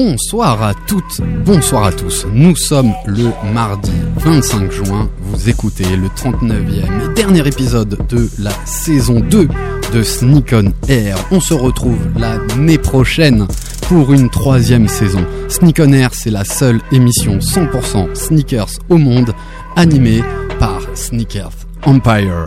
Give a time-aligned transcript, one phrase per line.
[0.00, 2.24] Bonsoir à toutes, bonsoir à tous.
[2.32, 5.10] Nous sommes le mardi 25 juin.
[5.18, 9.48] Vous écoutez le 39e et dernier épisode de la saison 2
[9.92, 11.16] de Sneak on Air.
[11.32, 13.48] On se retrouve l'année prochaine
[13.88, 15.26] pour une troisième saison.
[15.48, 19.34] Sneak on Air, c'est la seule émission 100% sneakers au monde
[19.74, 20.22] animée
[20.60, 22.46] par Sneakers Empire.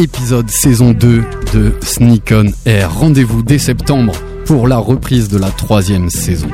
[0.00, 2.94] épisode saison 2 de Sneak on Air.
[2.94, 4.14] Rendez-vous dès septembre
[4.46, 6.48] pour la reprise de la troisième saison.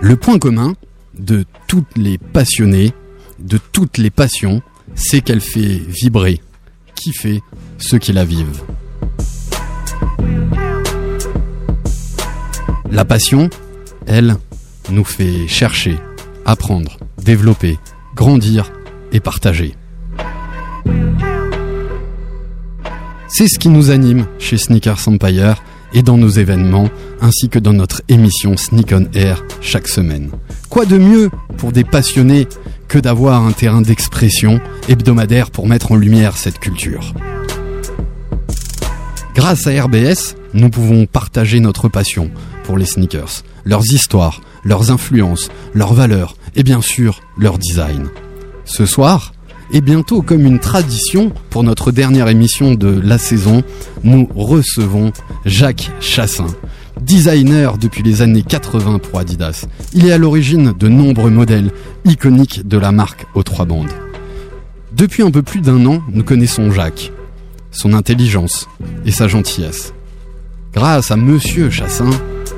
[0.00, 0.74] Le point commun
[1.16, 2.92] de toutes les passionnées,
[3.38, 4.62] de toutes les passions,
[4.96, 6.40] c'est qu'elle fait vibrer,
[6.96, 7.40] kiffer
[7.78, 8.62] ceux qui la vivent.
[12.90, 13.48] La passion,
[14.06, 14.36] elle,
[14.90, 15.96] nous fait chercher,
[16.44, 17.78] apprendre, développer,
[18.16, 18.72] grandir
[19.12, 19.76] et partager.
[23.36, 25.60] C'est ce qui nous anime chez Sneakers Empire
[25.92, 26.88] et dans nos événements,
[27.20, 30.30] ainsi que dans notre émission Sneak on Air chaque semaine.
[30.70, 32.46] Quoi de mieux pour des passionnés
[32.86, 37.12] que d'avoir un terrain d'expression hebdomadaire pour mettre en lumière cette culture?
[39.34, 42.30] Grâce à RBS, nous pouvons partager notre passion
[42.62, 48.06] pour les sneakers, leurs histoires, leurs influences, leurs valeurs et bien sûr leur design.
[48.64, 49.33] Ce soir,
[49.72, 53.62] et bientôt comme une tradition pour notre dernière émission de la saison,
[54.02, 55.12] nous recevons
[55.44, 56.46] Jacques Chassin,
[57.00, 59.66] designer depuis les années 80 pour Adidas.
[59.92, 61.70] Il est à l'origine de nombreux modèles
[62.04, 63.92] iconiques de la marque aux trois bandes.
[64.92, 67.12] Depuis un peu plus d'un an, nous connaissons Jacques,
[67.72, 68.68] son intelligence
[69.04, 69.92] et sa gentillesse.
[70.72, 72.10] Grâce à Monsieur Chassin,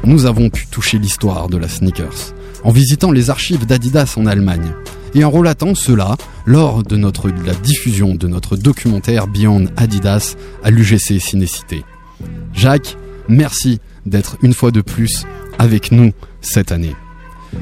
[0.05, 4.73] nous avons pu toucher l'histoire de la sneakers en visitant les archives d'Adidas en Allemagne
[5.15, 11.19] et en relatant cela lors de, la diffusion de notre documentaire Beyond Adidas à l'UGC
[11.21, 11.85] Cinécité.
[12.53, 12.97] Jacques,
[13.29, 15.25] merci d'être une fois de plus
[15.59, 16.95] avec nous cette année.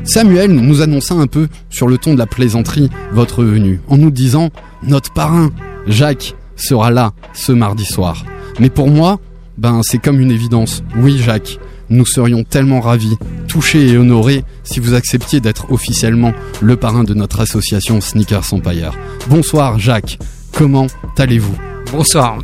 [0.05, 4.11] Samuel nous annonça un peu sur le ton de la plaisanterie votre venue en nous
[4.11, 4.51] disant
[4.83, 5.51] notre parrain
[5.87, 8.25] Jacques sera là ce mardi soir.
[8.59, 9.21] Mais pour moi,
[9.59, 10.83] ben c'est comme une évidence.
[10.97, 11.59] Oui Jacques,
[11.91, 13.17] nous serions tellement ravis,
[13.49, 18.93] touchés et honorés si vous acceptiez d'être officiellement le parrain de notre association Sneakers Empire.
[19.29, 20.19] Bonsoir Jacques,
[20.53, 20.87] comment
[21.19, 21.57] allez-vous?
[21.93, 22.39] Bonsoir.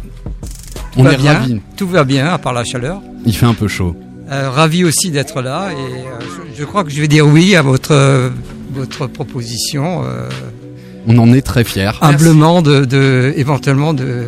[0.93, 1.61] Tout On est bien, ravis?
[1.77, 3.01] Tout va bien, à part la chaleur.
[3.25, 3.97] Il fait un peu chaud.
[4.31, 6.21] Euh, ravi aussi d'être là et euh,
[6.55, 8.31] je, je crois que je vais dire oui à votre, euh,
[8.73, 10.03] votre proposition.
[10.05, 10.29] euh,
[11.09, 11.91] On en est très fiers.
[12.01, 14.27] humblement, de, de, éventuellement de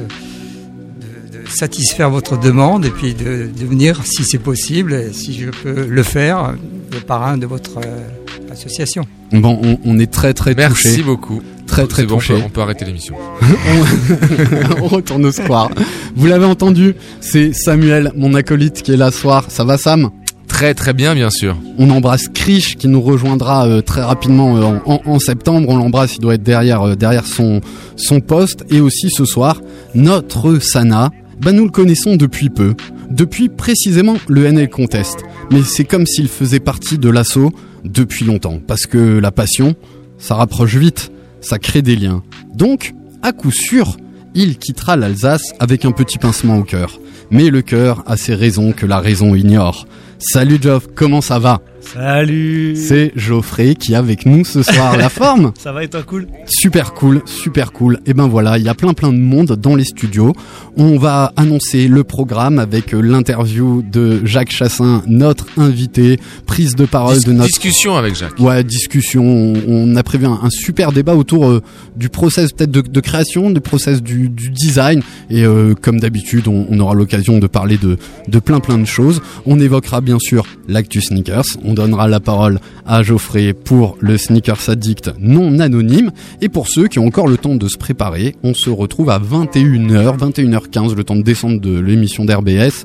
[1.52, 5.86] satisfaire votre demande et puis de, de venir, si c'est possible, et si je peux
[5.86, 6.54] le faire,
[6.92, 9.04] le parrain de votre euh, association.
[9.32, 11.02] Bon, on, on est très très Merci touchés.
[11.02, 11.42] beaucoup.
[11.66, 13.14] Très très bon, on peut, on peut arrêter l'émission.
[14.82, 15.70] on retourne au square.
[16.16, 19.46] Vous l'avez entendu, c'est Samuel, mon acolyte, qui est là ce soir.
[19.48, 20.10] Ça va Sam?
[20.48, 21.56] Très très bien, bien sûr.
[21.78, 25.68] On embrasse Krish qui nous rejoindra euh, très rapidement euh, en, en- en septembre.
[25.70, 27.62] On l'embrasse, il doit être derrière, euh, derrière son,
[27.96, 28.64] son poste.
[28.70, 29.60] Et aussi ce soir,
[29.94, 31.10] notre Sana,
[31.40, 32.74] bah, nous le connaissons depuis peu.
[33.10, 35.24] Depuis précisément le NL Contest.
[35.50, 37.52] Mais c'est comme s'il faisait partie de l'assaut
[37.84, 38.60] depuis longtemps.
[38.66, 39.74] Parce que la passion,
[40.18, 42.22] ça rapproche vite, ça crée des liens.
[42.54, 43.96] Donc, à coup sûr,
[44.34, 47.00] il quittera l'Alsace avec un petit pincement au cœur.
[47.30, 49.86] Mais le cœur a ses raisons que la raison ignore.
[50.18, 51.60] Salut Geoff, comment ça va?
[51.82, 54.96] Salut C'est Geoffrey qui est avec nous ce soir.
[54.96, 57.98] La forme Ça va et toi cool Super cool, super cool.
[58.06, 60.32] Et ben voilà, il y a plein plein de monde dans les studios.
[60.76, 66.84] On va annoncer le programme avec euh, l'interview de Jacques Chassin, notre invité, prise de
[66.86, 68.38] parole Dis- de notre Discussion avec Jacques.
[68.38, 69.22] Ouais, discussion.
[69.24, 71.62] On, on a prévu un, un super débat autour euh,
[71.96, 75.02] du process peut-être de, de création, du process du, du design.
[75.30, 78.86] Et euh, comme d'habitude, on, on aura l'occasion de parler de, de plein plein de
[78.86, 79.20] choses.
[79.46, 81.44] On évoquera bien sûr l'actu sneakers.
[81.64, 86.10] On on donnera la parole à Geoffrey pour le Sneakers Addict non anonyme.
[86.42, 89.18] Et pour ceux qui ont encore le temps de se préparer, on se retrouve à
[89.18, 92.84] 21h, 21h15, le temps de descendre de l'émission d'RBS,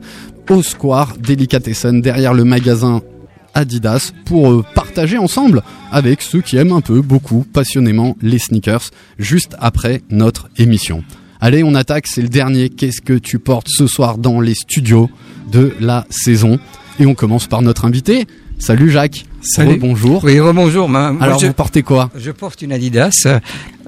[0.49, 3.01] au Square Delicatessen, derrière le magasin
[3.53, 8.91] Adidas, pour euh, partager ensemble avec ceux qui aiment un peu, beaucoup, passionnément les sneakers,
[9.19, 11.03] juste après notre émission.
[11.41, 12.69] Allez, on attaque, c'est le dernier.
[12.69, 15.09] Qu'est-ce que tu portes ce soir dans les studios
[15.51, 16.57] de la saison?
[17.01, 18.25] Et on commence par notre invité.
[18.59, 19.25] Salut Jacques.
[19.41, 19.77] Salut.
[19.77, 20.23] Bonjour.
[20.23, 20.89] Oui, bonjour.
[20.89, 23.25] Moi, Alors, je, vous portez quoi je porte une Adidas.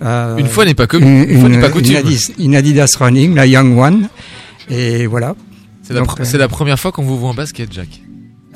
[0.02, 1.96] euh, Une fois n'est pas comme une, une fois n'est une- pas une coutume.
[1.98, 4.08] Adidas, une Adidas Running, la Young One.
[4.70, 5.36] Et voilà.
[5.84, 7.88] C'est la, pr- euh, première fois qu'on vous voit en basket, Jack.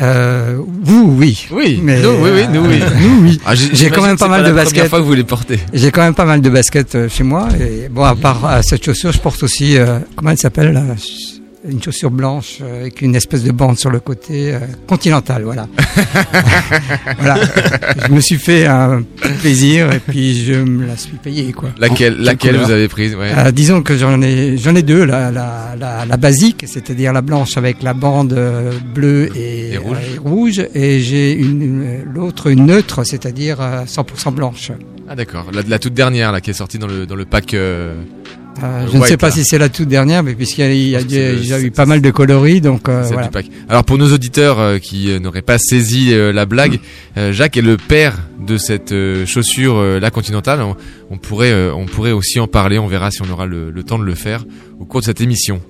[0.02, 1.48] Euh, vous, oui.
[1.52, 2.80] Oui, Mais, nous, oui, oui, nous, oui.
[2.82, 3.40] euh, nous, oui.
[3.46, 4.90] Ah, j'ai- quand même pas mal de la première baskets.
[4.90, 5.60] fois que vous les portez.
[5.74, 7.50] J'ai quand même pas mal de baskets euh, chez moi.
[7.60, 10.84] Et bon, à part euh, cette chaussure, je porte aussi, euh, comment elle s'appelle là
[11.66, 15.66] Une chaussure blanche euh, avec une espèce de bande sur le côté, euh, continentale, voilà.
[17.20, 17.38] voilà.
[18.06, 19.04] Je me suis fait un
[19.40, 21.70] plaisir et puis je me la suis payée, quoi.
[21.78, 23.32] Laquelle, quelle laquelle couleur vous avez prise ouais.
[23.38, 27.22] Euh, disons que j'en ai, j'en ai deux, la, la, la, la basique, c'est-à-dire la
[27.22, 29.98] blanche avec la bande euh, bleue et, Et rouge.
[29.98, 34.72] euh, et rouge, et j'ai une, une- l'autre une neutre, c'est-à-dire euh, 100% blanche.
[35.08, 37.56] Ah d'accord, la, la toute dernière là qui est sortie dans le dans le pack.
[38.62, 39.34] Euh, Euh, je ne sais pas là.
[39.34, 42.12] si c'est la toute dernière, mais puisqu'il y a, il y eu pas mal de
[42.12, 43.28] coloris, donc euh, celle voilà.
[43.28, 43.46] du pack.
[43.68, 46.80] Alors pour nos auditeurs euh, qui n'auraient pas saisi la blague,
[47.18, 48.94] euh, Jacques est le père de cette
[49.26, 50.62] chaussure la Continentale.
[50.62, 50.76] On,
[51.10, 52.78] on pourrait on pourrait aussi en parler.
[52.78, 54.46] On verra si on aura le, le temps de le faire
[54.80, 55.62] au cours de cette émission.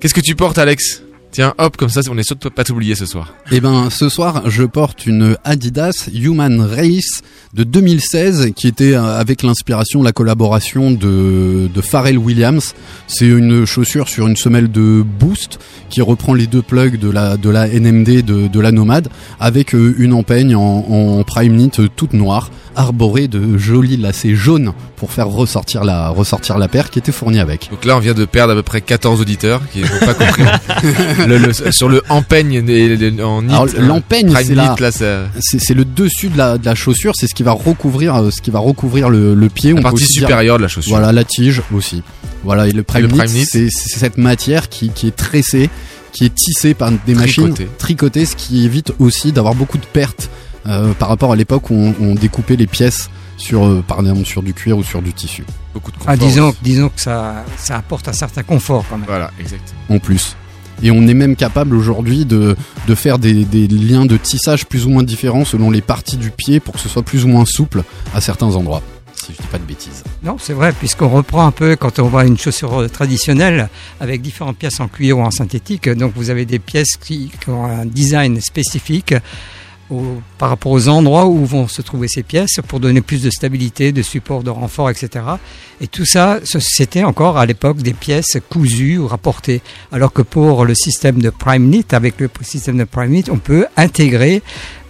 [0.00, 1.03] Qu'est-ce que tu portes, Alex?
[1.34, 3.34] Tiens, hop, comme ça, on est sûr de pas t'oublier ce soir.
[3.50, 7.22] Eh ben, ce soir, je porte une Adidas Human Race
[7.54, 12.76] de 2016 qui était euh, avec l'inspiration, la collaboration de, de Pharrell Williams.
[13.08, 15.58] C'est une chaussure sur une semelle de Boost
[15.90, 19.08] qui reprend les deux plugs de la, de la NMD de, de la Nomade
[19.40, 24.72] avec euh, une empeigne en, en prime knit toute noire arborée de jolis lacets jaunes
[24.96, 27.68] pour faire ressortir la, ressortir la paire qui était fournie avec.
[27.70, 30.42] Donc là, on vient de perdre à peu près 14 auditeurs qui n'ont pas compris.
[31.26, 34.74] le, le- sur le empeigne et le- en euh, l'empeigne, prime c'est la-
[35.40, 38.40] C'est le dessus de la, de la chaussure, c'est ce qui va recouvrir, euh, ce
[38.40, 39.72] qui va recouvrir le, le pied.
[39.72, 40.96] la On partie dire- supérieure de la chaussure.
[40.96, 42.02] Voilà, la tige aussi.
[42.44, 43.08] Voilà, et le prime,
[43.44, 45.70] c'est cette matière qui, qui est tressée,
[46.12, 47.68] qui est tissée par des machines Tricotée.
[47.78, 50.28] tricotées, ce qui évite aussi d'avoir beaucoup de pertes
[50.66, 54.24] euh, par rapport à l'époque où on, on découpait les pièces sur, euh, par exemple,
[54.24, 55.44] sur du cuir ou sur du tissu.
[55.72, 56.58] Beaucoup de Ah, confort disons, aussi.
[56.62, 59.06] disons que ça, ça apporte un certain confort quand même.
[59.08, 59.74] Voilà, exact.
[59.90, 60.36] en plus.
[60.82, 62.56] Et on est même capable aujourd'hui de,
[62.86, 66.30] de faire des, des liens de tissage plus ou moins différents selon les parties du
[66.30, 67.82] pied pour que ce soit plus ou moins souple
[68.14, 68.82] à certains endroits.
[69.14, 70.02] Si je dis pas de bêtises.
[70.22, 73.68] Non, c'est vrai, puisqu'on reprend un peu quand on voit une chaussure euh, traditionnelle
[74.00, 75.88] avec différentes pièces en cuir ou en synthétique.
[75.88, 79.14] Donc vous avez des pièces qui, qui ont un design spécifique
[80.38, 83.92] par rapport aux endroits où vont se trouver ces pièces pour donner plus de stabilité,
[83.92, 85.24] de support, de renfort, etc.
[85.80, 89.60] Et tout ça, c'était encore à l'époque des pièces cousues ou rapportées.
[89.92, 93.38] Alors que pour le système de Prime Knit, avec le système de Prime Knit, on
[93.38, 94.42] peut intégrer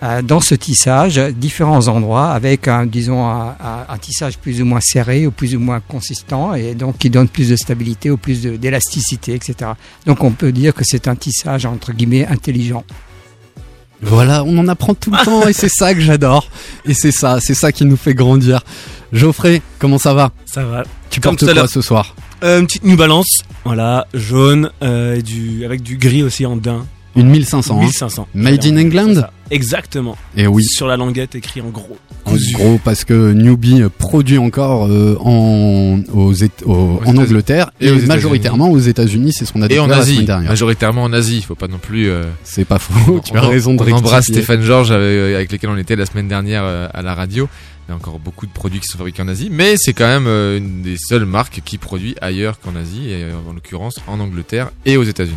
[0.02, 5.26] euh, dans ce tissage différents endroits avec un, disons, un, tissage plus ou moins serré
[5.26, 9.34] ou plus ou moins consistant et donc qui donne plus de stabilité ou plus d'élasticité,
[9.34, 9.72] etc.
[10.04, 12.84] Donc on peut dire que c'est un tissage entre guillemets intelligent.
[14.04, 16.48] Voilà, on en apprend tout le temps et c'est ça que j'adore.
[16.84, 18.60] Et c'est ça, c'est ça qui nous fait grandir.
[19.12, 20.30] Geoffrey, comment ça va?
[20.46, 20.84] Ça va.
[21.10, 22.14] Tu Comme portes quoi ce soir?
[22.42, 26.56] Euh, une petite New Balance, voilà, jaune, euh, et du, avec du gris aussi en
[26.56, 26.84] daim.
[27.16, 27.76] Une 1500.
[27.76, 27.80] hein.
[27.80, 28.28] 1500.
[28.34, 29.26] Made in England?
[29.50, 30.16] Exactement.
[30.36, 31.98] Et oui, Sur la languette écrit en gros.
[32.24, 32.54] en Cousu.
[32.54, 36.32] gros, parce que Newbie produit encore euh, en, aux
[36.66, 37.00] en.
[37.06, 40.02] Angleterre Et et, aux majoritairement aux États-Unis, c'est ce qu'on a Et découvert en la
[40.02, 40.50] Asie, semaine dernière.
[40.50, 41.36] majoritairement en Asie.
[41.36, 42.08] Il faut pas non plus.
[42.08, 44.24] euh, C'est pas faux, tu as on- raison de On embrasse.
[44.26, 47.48] Stéphane Georges avec, avec lequel on était la semaine dernière euh, à la radio.
[47.86, 50.06] Il y a encore beaucoup de produits qui sont fabriqués en Asie, mais c'est quand
[50.06, 53.96] même euh, une des seules marques qui produit ailleurs qu'en Asie, et euh, en l'occurrence
[54.08, 55.36] en Angleterre et aux États-Unis.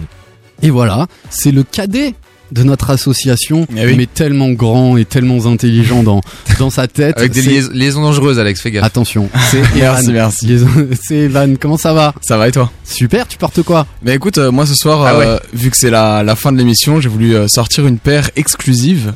[0.61, 2.15] Et voilà, c'est le cadet
[2.51, 3.96] de notre association, Eh oui.
[3.98, 6.22] mais tellement grand et tellement intelligent dans,
[6.60, 7.18] dans sa tête.
[7.18, 8.84] Avec des liaisons, liaisons dangereuses, Alex, fais gaffe.
[8.84, 10.13] Attention, c'est Merci, Evan.
[10.13, 10.60] merci.
[11.04, 12.13] C'est Evan, comment ça va?
[12.22, 12.72] Ça va et toi?
[12.84, 13.86] Super, tu portes quoi?
[14.01, 16.58] Bah écoute, euh, moi ce soir, Ah euh, vu que c'est la, la fin de
[16.58, 19.13] l'émission, j'ai voulu euh, sortir une paire exclusive.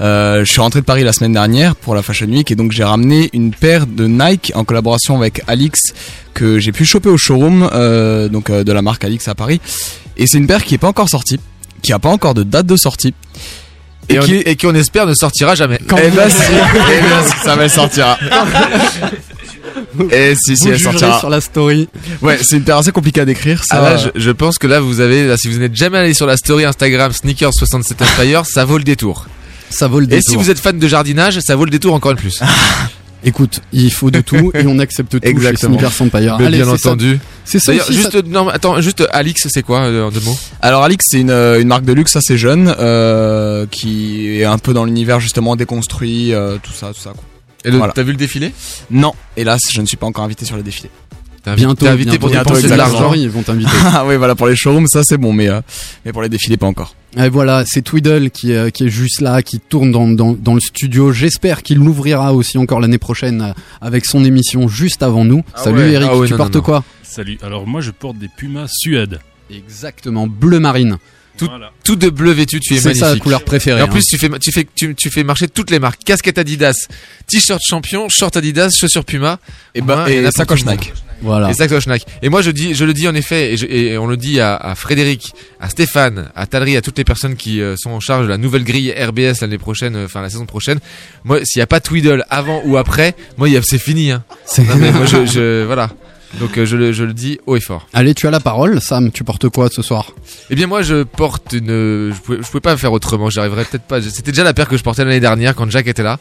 [0.00, 2.72] Euh, je suis rentré de Paris la semaine dernière pour la Fashion Week et donc
[2.72, 5.78] j'ai ramené une paire de Nike en collaboration avec Alix
[6.34, 7.68] que j'ai pu choper au showroom
[8.32, 9.60] donc de la marque Alix à Paris.
[10.16, 11.38] Et c'est une paire qui est pas encore sortie,
[11.80, 13.14] qui a pas encore de date de sortie.
[14.08, 15.78] Et, Et on, qui- et qui on espère ne sortira jamais.
[15.82, 18.18] Eh ben si, eh ben si, ça va sortira.
[20.10, 21.18] Et si si Vous elle sortira.
[21.20, 21.88] sur la story.
[22.22, 23.62] Ouais, c'est une paire assez compliquée à décrire.
[23.64, 25.98] Ça, Ah là, je, je pense que là, vous avez, là, si vous n'êtes jamais
[25.98, 29.26] allé sur la story Instagram Sneakers 67 Empire, ça vaut le détour.
[29.70, 30.30] Ça vaut le Et détour.
[30.30, 32.40] si vous êtes fan de jardinage, ça vaut le détour encore de plus.
[33.22, 35.78] Écoute, il faut de tout et on accepte tout Exactement.
[35.78, 36.36] chez Sneakers Empire.
[36.38, 36.88] Mais Allez, bien c'est ça.
[36.90, 37.18] entendu.
[37.44, 40.20] C'est ça D'ailleurs, aussi, juste, ça- non, attends, juste Alix, c'est quoi euh, en deux
[40.20, 40.38] mots?
[40.62, 44.58] Alors Alix c'est une, euh, une marque de luxe assez jeune euh, qui est un
[44.58, 47.10] peu dans l'univers justement déconstruit, euh, tout ça, tout ça.
[47.10, 47.22] Quoi.
[47.64, 47.92] Et Voilà.
[47.92, 48.52] T'as vu le défilé?
[48.90, 50.88] Non, hélas, je ne suis pas encore invité sur le défilé.
[51.56, 53.14] Bientôt, invité pour bientôt, dépenser de l'argent.
[53.14, 53.70] Ils vont t'inviter.
[53.86, 55.60] ah oui, voilà pour les showrooms ça c'est bon, mais euh,
[56.04, 56.94] mais pour les défilés pas encore.
[57.16, 60.54] Et voilà, c'est Twiddle qui, est- qui est juste là, qui tourne dans, dans, dans
[60.54, 61.12] le studio.
[61.12, 65.42] J'espère qu'il l'ouvrira aussi encore l'année prochaine euh, avec son émission juste avant nous.
[65.54, 66.64] Ah Salut ouais, Eric, ah ouais, tu non, portes non, non.
[66.64, 66.84] quoi?
[67.02, 67.38] Salut.
[67.42, 69.18] Alors moi je porte des Pumas Suède.
[69.50, 70.98] Exactement, bleu marine.
[71.36, 71.70] Tout, Voilà.
[71.84, 73.06] tout de bleu vêtu, tu es C'est magnifique.
[73.06, 73.80] sa couleur préférée.
[73.80, 73.88] Et en hein.
[73.88, 76.04] plus, tu fais, tu fais, tu, tu fais marcher toutes les marques.
[76.04, 76.86] Casquette Adidas,
[77.26, 79.38] t-shirt champion, short Adidas, chaussures Puma.
[79.74, 80.66] Et, bah, il y en a et pour sacoche.
[80.66, 80.92] Nike.
[81.22, 81.50] Voilà.
[81.50, 82.04] Et.
[82.22, 84.40] Et moi, je dis, je le dis en effet, et, je- et on le dit
[84.40, 88.00] à, à Frédéric, à Stéphane, à Talry, à toutes les personnes qui euh, sont en
[88.00, 90.78] charge de la nouvelle grille RBS l'année prochaine, euh, enfin la saison prochaine.
[91.24, 94.10] Moi, s'il n'y a pas Twiddle avant ou après, moi, il y a- c'est fini.
[94.10, 94.24] Hein.
[94.46, 95.90] C'est- Non, mais moi, je, je- voilà.
[96.38, 97.88] Donc, euh, je, le, je le dis haut et fort.
[97.92, 98.80] Allez, tu as la parole.
[98.80, 100.12] Sam, tu portes quoi ce soir?
[100.50, 103.84] Eh bien moi je porte une, je pouvais, je pouvais pas faire autrement, j'arriverais peut-être
[103.84, 104.00] pas.
[104.00, 106.18] C'était déjà la paire que je portais l'année dernière quand Jack était là.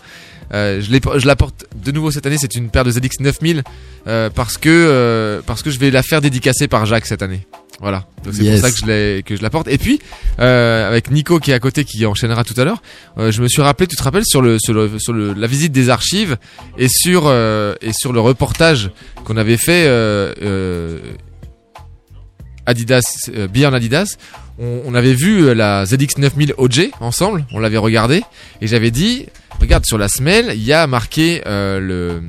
[0.53, 2.37] Euh, je, je la porte de nouveau cette année.
[2.39, 3.63] C'est une paire de ZX 9000
[4.07, 7.45] euh, parce que euh, parce que je vais la faire dédicacer par Jacques cette année.
[7.81, 8.05] Voilà.
[8.23, 8.59] Donc c'est Yes.
[8.59, 9.67] pour ça que je l'ai que je la porte.
[9.69, 9.99] Et puis
[10.39, 12.81] euh, avec Nico qui est à côté qui enchaînera tout à l'heure,
[13.17, 15.47] euh, je me suis rappelé, tu te rappelles sur le sur le sur le, la
[15.47, 16.37] visite des archives
[16.77, 18.91] et sur euh, et sur le reportage
[19.23, 19.85] qu'on avait fait.
[19.87, 20.99] Euh, euh,
[22.65, 24.17] Adidas, euh, Beyond Adidas,
[24.59, 28.21] on, on avait vu la ZX 9000 OG ensemble, on l'avait regardé,
[28.61, 29.25] et j'avais dit,
[29.59, 32.21] regarde sur la semelle, il y a marqué euh, le,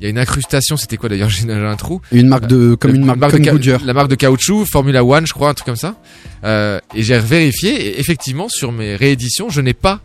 [0.00, 2.00] il y a une incrustation, c'était quoi d'ailleurs, j'ai un trou.
[2.12, 3.80] Une marque de, comme Le- une marque, de comme ca- Goodyear.
[3.84, 5.96] La marque de caoutchouc, Formula One, je crois, un truc comme ça.
[6.44, 10.00] Euh, et j'ai vérifié, et effectivement, sur mes rééditions, je n'ai pas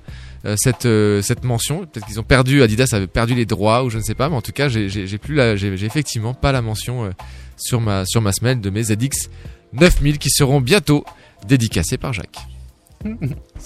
[0.46, 1.86] euh, cette euh, cette mention.
[1.86, 4.36] Peut-être qu'ils ont perdu, Adidas avait perdu les droits ou je ne sais pas, mais
[4.36, 7.10] en tout cas, j'ai plus la, j'ai effectivement pas la mention euh,
[7.58, 9.30] sur ma sur ma semelle de mes ZX
[9.74, 11.04] 9000 qui seront bientôt
[11.48, 12.38] dédicacés par Jacques.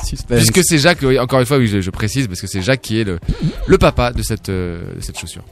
[0.04, 0.38] Suspense.
[0.44, 3.00] Puisque c'est Jacques, encore une fois, oui, je, je précise parce que c'est Jacques qui
[3.00, 3.20] est le
[3.68, 5.44] le papa de cette euh, de cette chaussure.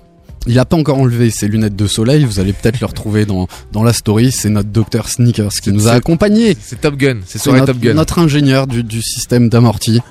[0.48, 2.24] Il a pas encore enlevé ses lunettes de soleil.
[2.26, 4.32] Vous allez peut-être le retrouver dans, dans la story.
[4.32, 6.58] C'est notre docteur Sneakers qui nous a accompagnés.
[6.62, 7.94] C'est Top Gun, c'est soirée notre, Top Gun.
[7.94, 10.02] notre ingénieur du, du système d'amorti.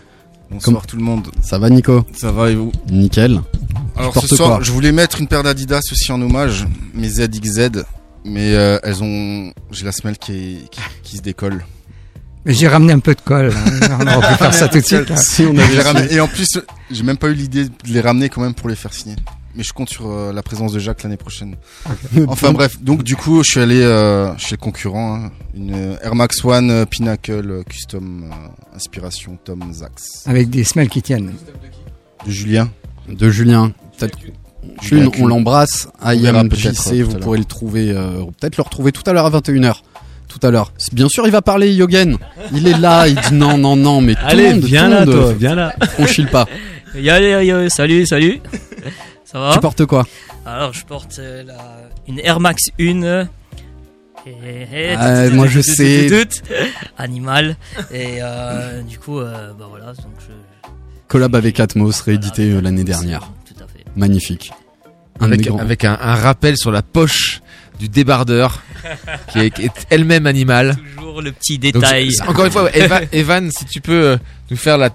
[0.51, 1.29] Bonsoir tout le monde.
[1.43, 2.05] Ça va, Nico?
[2.17, 2.71] Ça va et vous?
[2.91, 3.41] Nickel.
[3.97, 7.83] Alors ce soir, quoi je voulais mettre une paire d'Adidas aussi en hommage, mes ZXZ,
[8.25, 11.65] mais euh, elles ont, j'ai la semelle qui, est- qui, qui se décolle.
[12.47, 13.53] Mais j'ai ramené un peu de colle.
[13.55, 13.99] hein.
[14.01, 15.17] On aurait pu faire ça tout de suite.
[15.19, 16.47] Si on avait et en plus,
[16.91, 19.17] j'ai même pas eu l'idée de les ramener quand même pour les faire signer.
[19.57, 21.57] Mais je compte sur euh, la présence de Jacques l'année prochaine.
[22.29, 25.97] Enfin bref, donc du coup, je suis allé euh, chez le concurrent, hein, une euh,
[26.05, 31.33] Air Max One euh, Pinnacle Custom euh, Inspiration Tom Zax Avec des semelles qui tiennent.
[32.25, 32.71] de Julien.
[33.09, 33.73] de Julien.
[33.99, 34.19] Peut-être
[34.83, 35.89] Julien on l'embrasse.
[36.01, 39.81] On IMJC, vous pourrez le trouver, euh, peut-être le retrouver tout à l'heure à 21h.
[40.29, 40.73] Tout à l'heure.
[40.93, 42.17] Bien sûr, il va parler Yogen.
[42.55, 44.91] Il est là, il dit non, non, non, mais tout Allez, le monde, viens tout
[44.93, 45.75] là, monde, toi, viens là.
[45.95, 46.47] franchit le pas.
[46.95, 48.41] Yo, yo, yo, salut, salut.
[49.31, 50.07] Ça va Tu portes quoi
[50.47, 51.57] Alors, je porte euh, la,
[52.09, 53.03] une Air Max 1.
[53.03, 53.25] euh,
[54.27, 56.29] et- et- Ah, tout- moi, tout- je tout- sais.
[56.99, 57.57] Animal.
[57.93, 59.87] Et euh, du coup, euh, bah voilà.
[59.87, 60.33] Donc je,
[61.09, 63.31] Collab avec Atmos, réédité euh, l'année dernière.
[63.47, 63.85] Tout à fait.
[63.97, 64.53] Magnifique.
[65.21, 67.43] Un avec, un, un rappel sur la poche
[67.79, 68.63] du débardeur
[69.33, 70.77] qui est, elle-même animale.
[70.97, 72.11] Toujours le petit détail.
[72.27, 72.71] encore une fois,
[73.13, 74.19] Evan, si tu peux
[74.51, 74.89] nous faire la,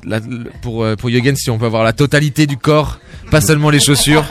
[0.63, 2.99] pour pour Yogen, si on peut avoir la totalité du corps,
[3.31, 4.23] pas seulement les chaussures.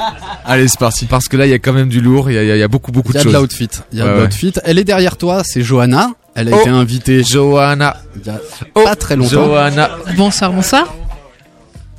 [0.44, 1.06] Allez, c'est parti.
[1.06, 2.68] Parce que là, il y a quand même du lourd, il y a, il y
[2.68, 3.40] beaucoup beaucoup Il y de a de choses.
[3.40, 3.68] l'outfit.
[3.92, 4.22] Il y a Ouais, de ouais.
[4.24, 4.52] l'outfit.
[4.64, 6.10] Elle est derrière toi, c'est Johanna.
[6.34, 6.60] Elle a Oh.
[6.60, 7.96] été invitée Johanna.
[8.16, 8.40] il y a
[8.74, 9.30] Oh, pas très longtemps.
[9.30, 9.90] Johanna.
[10.16, 10.92] Bonsoir, bonsoir.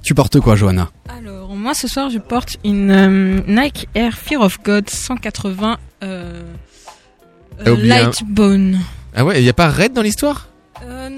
[0.03, 0.89] Tu portes quoi, Johanna?
[1.17, 6.41] Alors, moi ce soir je porte une euh, Nike Air Fear of God 180 euh,
[7.59, 8.79] euh, T'as oublié un- Light Bone.
[9.15, 10.47] Ah ouais, il y a pas Red dans l'histoire?
[10.83, 11.09] Euh,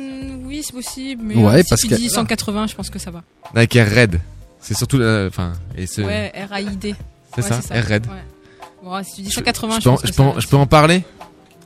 [0.45, 2.99] oui, c'est possible, mais Ouais, euh, si parce tu que- dis 180, je pense que
[2.99, 3.23] ça va.
[3.53, 4.19] Avec Air Red.
[4.67, 6.95] C'est surtout la- enfin et c'est Ouais, R-A-I-D.
[7.35, 8.05] C'est Ouais, ça, Air Red.
[8.07, 8.13] Ouais.
[8.83, 10.39] Bon, si tu dis 180, je, je pense je peux ça en- va.
[10.39, 11.03] je peux en parler?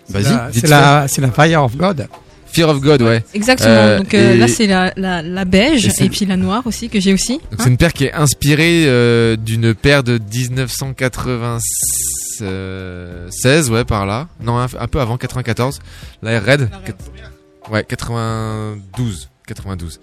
[0.09, 0.23] Vas-y.
[0.23, 2.07] La- C'est la, la Fire of God.
[2.47, 3.23] Fear of God, ouais.
[3.33, 3.69] Exactement.
[3.69, 6.99] Euh, Donc euh, là, c'est la, la, la beige et puis la noire aussi que
[6.99, 7.35] j'ai aussi.
[7.37, 10.19] Donc Hein c'est une paire qui est inspirée euh, d'une paire de
[12.41, 14.27] 1996, ouais, par là.
[14.41, 15.79] Non, un, un peu avant, 94.
[16.21, 16.69] La Air Red.
[16.85, 19.29] Quat- Ouais, 92.
[19.47, 19.99] 92.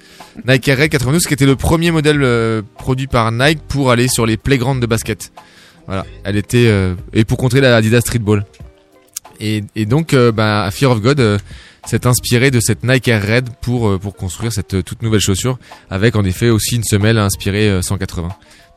[0.46, 4.08] Nike Air Red 92, qui était le premier modèle euh, produit par Nike pour aller
[4.08, 5.32] sur les playgrounds de basket.
[5.86, 8.44] Voilà, elle était euh, et pour contrer la Adidas Streetball.
[9.40, 11.38] Et, et donc, euh, bah, Fear of God, euh,
[11.86, 16.16] s'est inspiré de cette Nike Air Red pour pour construire cette toute nouvelle chaussure avec
[16.16, 18.28] en effet aussi une semelle inspirée euh, 180.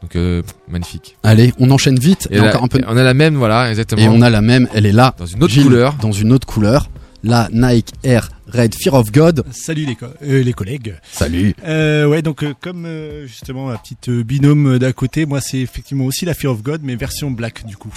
[0.03, 1.17] Donc euh, magnifique.
[1.23, 2.27] Allez, on enchaîne vite.
[2.31, 2.79] Et Et la- encore un peu.
[2.87, 4.01] on a la même, voilà, exactement.
[4.01, 5.13] Et on a la même, elle est là.
[5.17, 5.95] Dans une autre Gilles, couleur.
[6.01, 6.89] Dans une autre couleur.
[7.23, 9.43] La Nike Air Red Fear of God.
[9.51, 10.95] Salut les, co- euh, les collègues.
[11.11, 11.53] Salut.
[11.63, 15.59] Euh, ouais, donc euh, comme euh, justement la petite euh, binôme d'à côté, moi c'est
[15.59, 17.91] effectivement aussi la Fear of God, mais version black du coup.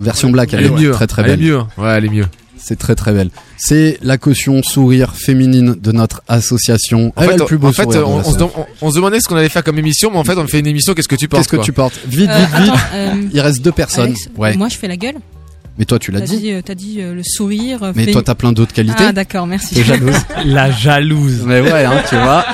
[0.00, 1.46] Version black, elle, Elle est mieux, très très elle est belle.
[1.46, 1.58] mieux.
[1.76, 2.26] Ouais, elle est mieux.
[2.56, 3.30] C'est très très belle.
[3.56, 7.12] C'est la caution sourire féminine de notre association.
[7.16, 8.96] En Elle a fait, le plus beau en fait, on, se dem- on- on se
[8.96, 10.94] demandait ce qu'on allait faire comme émission, mais en fait, on fait une émission.
[10.94, 11.98] Qu'est-ce que tu portes Qu'est-ce que tu portes?
[12.06, 12.72] Vite, vite, vite.
[12.72, 14.06] attends, euh, Il reste deux personnes.
[14.06, 14.56] Alex, ouais.
[14.56, 15.16] Moi, je fais la gueule.
[15.78, 16.38] Mais toi, tu l'as dit.
[16.38, 17.82] dit, euh, t'as dit euh, le sourire.
[17.84, 18.96] euh, Mais fait- toi, t'as plein d'autres qualités.
[19.06, 19.76] Ah, d'accord, merci.
[19.76, 20.16] T'es jalouse.
[20.44, 21.42] La jalouse.
[21.46, 22.44] Mais ouais, hein, tu vois.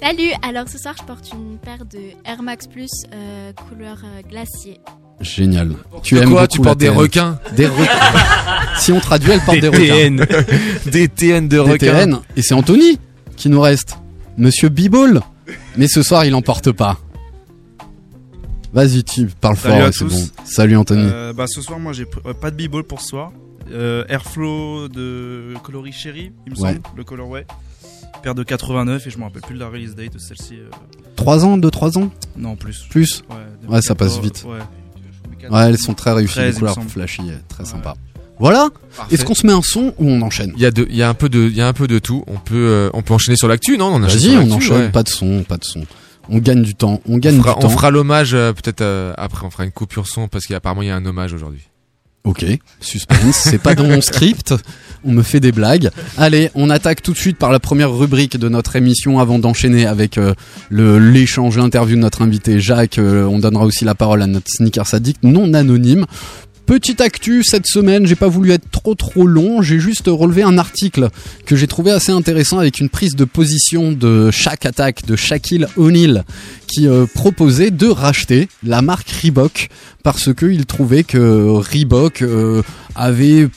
[0.00, 4.22] Salut, alors ce soir je porte une paire de Air Max Plus euh, couleur euh,
[4.28, 4.80] glacier.
[5.20, 5.74] Génial.
[6.02, 6.96] Tu aimes quoi beaucoup Tu portes des TN.
[6.96, 8.18] requins Des requins.
[8.78, 10.20] si on traduit, elle porte des, Des TN.
[10.20, 10.44] requins.
[10.86, 11.76] Des TN de Des requins.
[12.06, 12.18] TN.
[12.36, 12.98] Et c'est Anthony
[13.36, 13.96] qui nous reste.
[14.38, 15.20] Monsieur Bibol.
[15.76, 16.98] Mais ce soir, il en porte pas.
[18.72, 20.28] Vas-y, tu parles Salut fort, c'est bon.
[20.44, 21.02] Salut Anthony.
[21.04, 23.32] Euh, bah, ce soir, moi, j'ai euh, pas de b-ball pour ce soir.
[23.70, 26.72] Euh, Airflow de coloris Cherry, il me Ouais.
[26.74, 27.46] semble, le colorway.
[28.22, 30.54] Paire de 89 et je me rappelle plus de la release date de celle-ci.
[30.56, 30.70] euh.
[31.16, 32.10] 3 ans, 2-3 ans?
[32.36, 32.84] Non, plus.
[32.88, 33.22] Plus?
[33.30, 33.36] Ouais,
[33.68, 34.44] Ouais, ça passe 2014, vite.
[34.50, 35.48] ouais.
[35.50, 37.94] Ouais, elles sont très réussies, 13, les couleurs flashy, très sympa.
[38.38, 38.68] Voilà.
[39.10, 40.52] Est-ce qu'on se met un son ou on enchaîne?
[40.56, 41.86] Il y a de, il y a un peu de, il y a un peu
[41.88, 42.22] de tout.
[42.28, 43.86] On peut, euh, on peut enchaîner sur l'actu, non?
[43.86, 44.76] On enchaîne Vas-y, sur on enchaîne.
[44.76, 44.88] ouais.
[44.90, 45.84] Pas de son, pas de son.
[46.28, 47.00] On gagne du temps.
[47.08, 47.66] On gagne On fera, du temps.
[47.66, 49.46] on fera l'hommage euh, peut-être euh, après.
[49.46, 51.68] On fera une coupure son parce qu'apparemment il y a un hommage aujourd'hui.
[52.24, 52.44] Ok,
[52.80, 54.54] suspense, c'est pas dans mon script,
[55.04, 55.90] on me fait des blagues.
[56.16, 59.86] Allez, on attaque tout de suite par la première rubrique de notre émission avant d'enchaîner
[59.86, 60.32] avec euh,
[60.70, 62.98] le l'échange, l'interview de notre invité Jacques.
[62.98, 66.06] Euh, on donnera aussi la parole à notre sneakers addict non anonyme.
[66.66, 70.58] Petite actu cette semaine, j'ai pas voulu être trop trop long, j'ai juste relevé un
[70.58, 71.08] article
[71.44, 75.66] que j'ai trouvé assez intéressant avec une prise de position de chaque attaque de Shaquille
[75.76, 76.24] O'Neal
[76.68, 79.68] qui euh, proposait de racheter la marque Reebok
[80.04, 82.62] parce que il trouvait que Reebok euh,
[82.94, 83.48] avait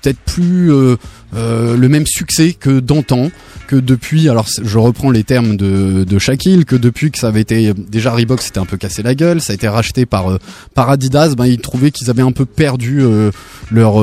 [0.00, 0.96] peut-être plus euh,
[1.36, 3.30] euh, le même succès que d'antan,
[3.66, 7.42] que depuis, alors je reprends les termes de, de Shaquille, que depuis que ça avait
[7.42, 10.38] été, déjà Reebok s'était un peu cassé la gueule, ça a été racheté par, euh,
[10.74, 13.30] par Adidas, ben, ils trouvaient qu'ils avaient un peu perdu euh,
[13.70, 14.02] leur,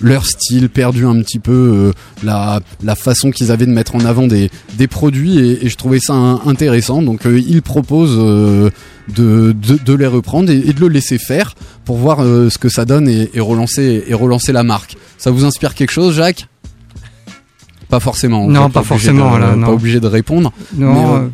[0.00, 4.26] leur style, perdu un petit peu la, la façon qu'ils avaient de mettre en avant
[4.26, 7.00] des, des produits et, je trouvais ça intéressant.
[7.00, 8.72] Donc ils proposent de,
[9.14, 13.40] de, les reprendre et, de le laisser faire pour voir ce que ça donne et
[13.40, 14.96] relancer et relancer la marque.
[15.18, 16.48] Ça vous inspire quelque chose, Jacques?
[17.88, 18.48] Pas forcément.
[18.48, 20.52] Non, pas forcément, de- là, Pas obligé de répondre.
[20.74, 21.28] Non, Mais, euh, euh,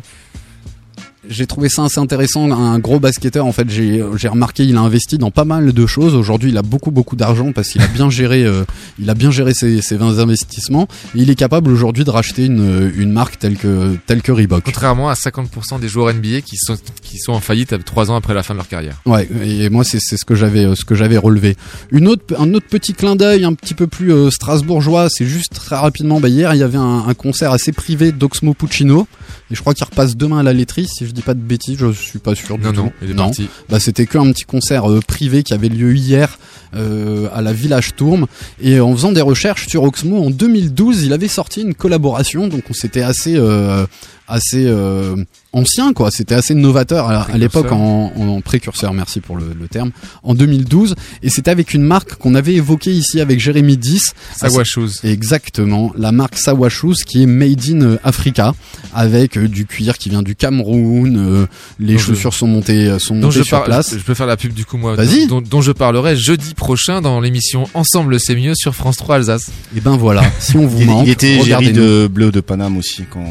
[1.29, 2.51] j'ai trouvé ça assez intéressant.
[2.51, 5.85] Un gros basketteur, en fait, j'ai j'ai remarqué, il a investi dans pas mal de
[5.87, 6.15] choses.
[6.15, 8.63] Aujourd'hui, il a beaucoup beaucoup d'argent parce qu'il a bien géré, euh,
[8.99, 10.87] il a bien géré ses, ses 20 investissements.
[11.15, 14.63] Et il est capable aujourd'hui de racheter une, une marque telle que telle que Reebok.
[14.63, 18.33] Contrairement à 50% des joueurs NBA qui sont, qui sont en faillite 3 ans après
[18.33, 19.01] la fin de leur carrière.
[19.05, 21.55] Ouais, et moi c'est c'est ce que j'avais euh, ce que j'avais relevé.
[21.91, 25.53] Une autre un autre petit clin d'œil un petit peu plus euh, strasbourgeois, c'est juste
[25.53, 26.19] très rapidement.
[26.19, 29.07] Bah hier il y avait un, un concert assez privé d'Oxmo Puccino
[29.51, 31.77] et je crois qu'il repasse demain à la laiterie si je dis pas de bêtises,
[31.79, 32.81] je suis pas sûr du Non, tout.
[32.83, 33.47] non, il est parti.
[33.69, 36.37] Bah c'était que un petit concert euh, privé qui avait lieu hier
[36.75, 38.25] euh, à la Village Tourme
[38.61, 42.63] et en faisant des recherches sur Oxmo en 2012, il avait sorti une collaboration donc
[42.69, 43.85] on s'était assez euh,
[44.27, 45.15] assez euh,
[45.51, 49.67] ancien quoi, c'était assez novateur à, à l'époque en, en précurseur, merci pour le, le
[49.67, 49.91] terme,
[50.23, 54.63] en 2012 et c'était avec une marque qu'on avait évoquée ici avec Jérémy 10 Sawa
[54.63, 54.89] Shoes.
[55.03, 58.53] Exactement, la marque Sawa Shoes qui est made in euh, Africa
[58.93, 61.45] avec euh, du cuir qui vient du Cameroun, euh,
[61.79, 63.93] les Dont je- chaussures sont montées sont dont montées je, sur par- place.
[63.97, 65.27] je peux faire la pub du coup moi Vas-y.
[65.27, 69.51] dont, dont je parlerai jeudi prochain dans l'émission Ensemble c'est mieux sur France 3 Alsace.
[69.75, 71.73] Et ben voilà, si on vous il, manque, il était regardez-nous.
[71.73, 73.25] de bleu de Paname aussi quand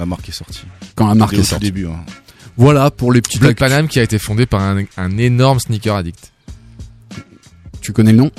[0.00, 0.62] la marque est sortie.
[0.96, 1.66] Quand la marque est sortie.
[1.66, 1.86] début.
[1.86, 2.00] hein.
[2.56, 3.54] Voilà pour les de actus.
[3.54, 6.32] Paname qui a été fondé par un, un énorme sneaker addict.
[7.80, 8.30] Tu connais le nom?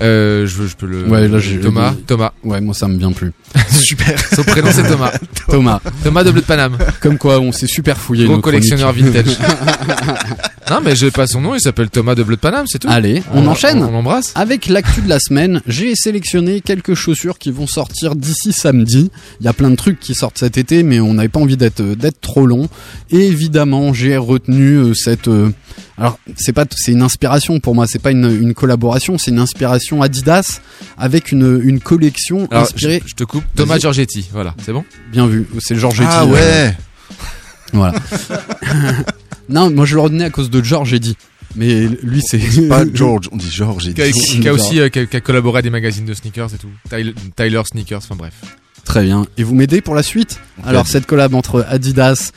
[0.00, 1.08] Euh, je, je peux le.
[1.08, 1.92] Ouais, là j'ai Thomas.
[2.06, 2.32] Thomas.
[2.44, 3.32] Ouais, moi ça me vient plus.
[3.68, 4.16] Super.
[4.32, 5.12] Son prénom c'est Thomas.
[5.48, 5.80] Thomas.
[6.04, 6.78] Thomas de Bleu de Paname.
[7.00, 8.26] Comme quoi, on s'est super fouillé.
[8.26, 9.12] Gros collectionneur chroniques.
[9.12, 9.36] vintage.
[10.70, 12.88] non mais j'ai pas son nom, il s'appelle Thomas de Bleu de Paname, c'est tout.
[12.90, 13.82] Allez, on enchaîne.
[13.82, 14.32] On, l'embrasse.
[14.34, 19.10] Avec l'actu de la semaine, j'ai sélectionné quelques chaussures qui vont sortir d'ici samedi.
[19.40, 21.56] Il y a plein de trucs qui sortent cet été, mais on n'avait pas envie
[21.56, 22.68] d'être d'être trop long.
[23.10, 25.28] Et évidemment, j'ai retenu euh, cette.
[25.28, 25.50] euh,
[25.96, 27.86] alors, c'est pas, c'est une inspiration pour moi.
[27.86, 30.60] C'est pas une, une collaboration, c'est une inspiration Adidas
[30.96, 33.00] avec une, une collection Alors, inspirée.
[33.04, 33.44] je, je te coupe.
[33.56, 33.80] Thomas Vas-y.
[33.82, 34.84] Giorgetti, voilà, c'est bon?
[35.10, 36.08] Bien vu, c'est Georgetti.
[36.12, 36.76] Ah ouais.
[37.72, 37.94] Voilà.
[39.48, 41.16] non, moi je le retenais à cause de George Eddy.
[41.56, 43.92] Mais lui, c'est pas George, on dit George.
[43.94, 46.12] Qui a, qui a aussi euh, qui a- qui a collaboré à des magazines de
[46.14, 46.68] sneakers et tout.
[46.90, 48.34] Tyler, Tyler Sneakers, enfin bref.
[48.84, 49.26] Très bien.
[49.36, 50.40] Et vous m'aidez pour la suite?
[50.64, 52.32] Alors cette collab entre Adidas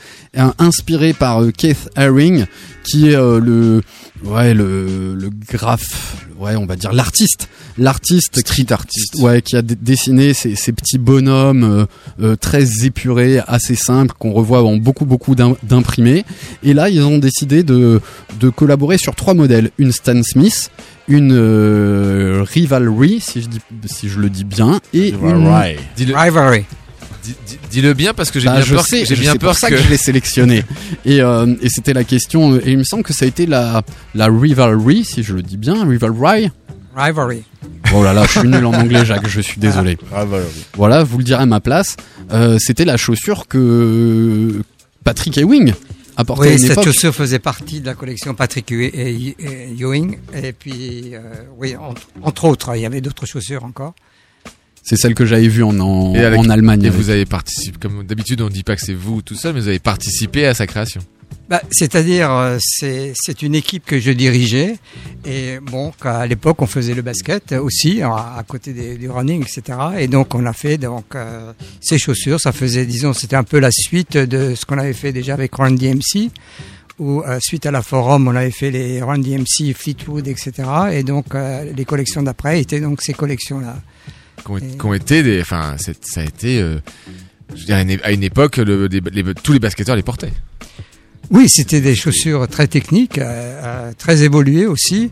[0.58, 2.46] inspirée par euh, Keith Haring,
[2.84, 3.82] qui est euh, le
[4.24, 9.16] ouais le le graphe, ouais on va dire l'artiste, l'artiste Street artiste.
[9.16, 11.84] ouais qui a dessiné ces, ces petits bonhommes euh,
[12.22, 16.24] euh, très épurés, assez simples qu'on revoit en beaucoup beaucoup d'im- d'imprimés.
[16.62, 18.00] Et là ils ont décidé de
[18.40, 20.70] de collaborer sur trois modèles, une Stan Smith.
[21.08, 25.76] Une euh, Rivalry, si je, dis, si je le dis bien, et une, Rivalry.
[25.98, 26.64] Rivalry.
[27.72, 28.84] Dis- dis- dis-le bien parce que j'ai bah, bien je peur.
[28.90, 29.74] j'ai bien c'est peur pour ça que.
[29.76, 30.64] que, je l'ai sélectionné.
[31.04, 32.56] et euh, et c'était la question.
[32.56, 33.82] Et il me semble que ça a été la
[34.14, 36.50] la rivalry, si je le dis bien, rivalry.
[36.94, 37.42] Rivalry.
[37.94, 39.28] Oh là là, je suis nul en anglais, Jacques.
[39.28, 39.98] Je suis désolé.
[40.12, 40.46] Rivalry.
[40.74, 41.96] Voilà, vous le direz à ma place.
[42.32, 44.62] Euh, c'était la chaussure que
[45.04, 45.74] Patrick Ewing
[46.16, 46.84] a portée à Oui, une cette époque.
[46.84, 50.18] chaussure faisait partie de la collection Patrick Ewing.
[50.34, 51.20] Et puis, euh,
[51.58, 53.94] oui, entre, entre autres, il y avait d'autres chaussures encore.
[54.82, 56.82] C'est celle que j'avais vue en en, Et avec- en Allemagne.
[56.82, 56.98] Et avec.
[57.00, 59.68] vous avez participé, comme d'habitude, on dit pas que c'est vous tout seul, mais vous
[59.68, 61.00] avez participé à sa création.
[61.48, 64.76] Bah, C'est-à-dire, euh, c'est c'est une équipe que je dirigeais.
[65.24, 69.42] Et bon, à l'époque, on faisait le basket aussi, à, à côté des- du running,
[69.42, 69.78] etc.
[69.98, 72.40] Et donc, on a fait donc euh, ces chaussures.
[72.40, 75.54] Ça faisait, disons, c'était un peu la suite de ce qu'on avait fait déjà avec
[75.54, 76.30] Run DMC.
[76.98, 80.52] Où, euh, suite à la forum, on avait fait les Run DMC, Fleetwood, etc.
[80.92, 83.76] Et donc, euh, les collections d'après étaient donc ces collections-là.
[84.44, 86.78] Qui ont été des, enfin, ça a été, euh,
[87.54, 88.60] je veux dire, à une, époque,
[89.42, 90.32] tous les basketteurs les portaient.
[91.30, 95.10] Oui, c'était des chaussures très techniques, euh, euh, très évoluées aussi.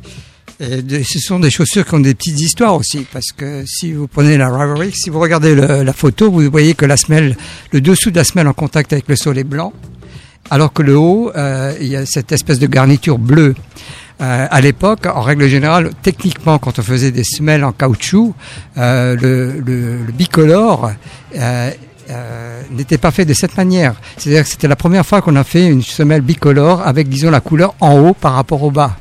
[0.59, 4.07] Et ce sont des chaussures qui ont des petites histoires aussi, parce que si vous
[4.09, 7.35] prenez la Rivalry, si vous regardez la photo, vous voyez que la semelle,
[7.73, 9.73] le dessous de la semelle en contact avec le sol est blanc,
[10.51, 11.33] alors que le haut,
[11.81, 13.55] il y a cette espèce de garniture bleue.
[14.21, 18.35] Euh, à l'époque, en règle générale, techniquement, quand on faisait des semelles en caoutchouc,
[18.77, 20.91] euh, le, le, le bicolore
[21.39, 21.71] euh,
[22.11, 23.95] euh, n'était pas fait de cette manière.
[24.19, 27.41] C'est-à-dire que c'était la première fois qu'on a fait une semelle bicolore avec, disons, la
[27.41, 28.97] couleur en haut par rapport au bas.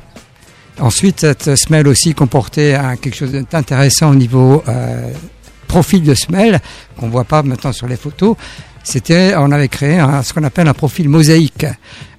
[0.78, 5.10] Ensuite, cette semelle aussi comportait un- quelque chose d'intéressant au niveau euh,
[5.66, 6.60] profil de semelle,
[6.98, 8.36] qu'on voit pas maintenant sur les photos.
[8.82, 11.66] C'était, on avait créé un- ce qu'on appelle un profil mosaïque,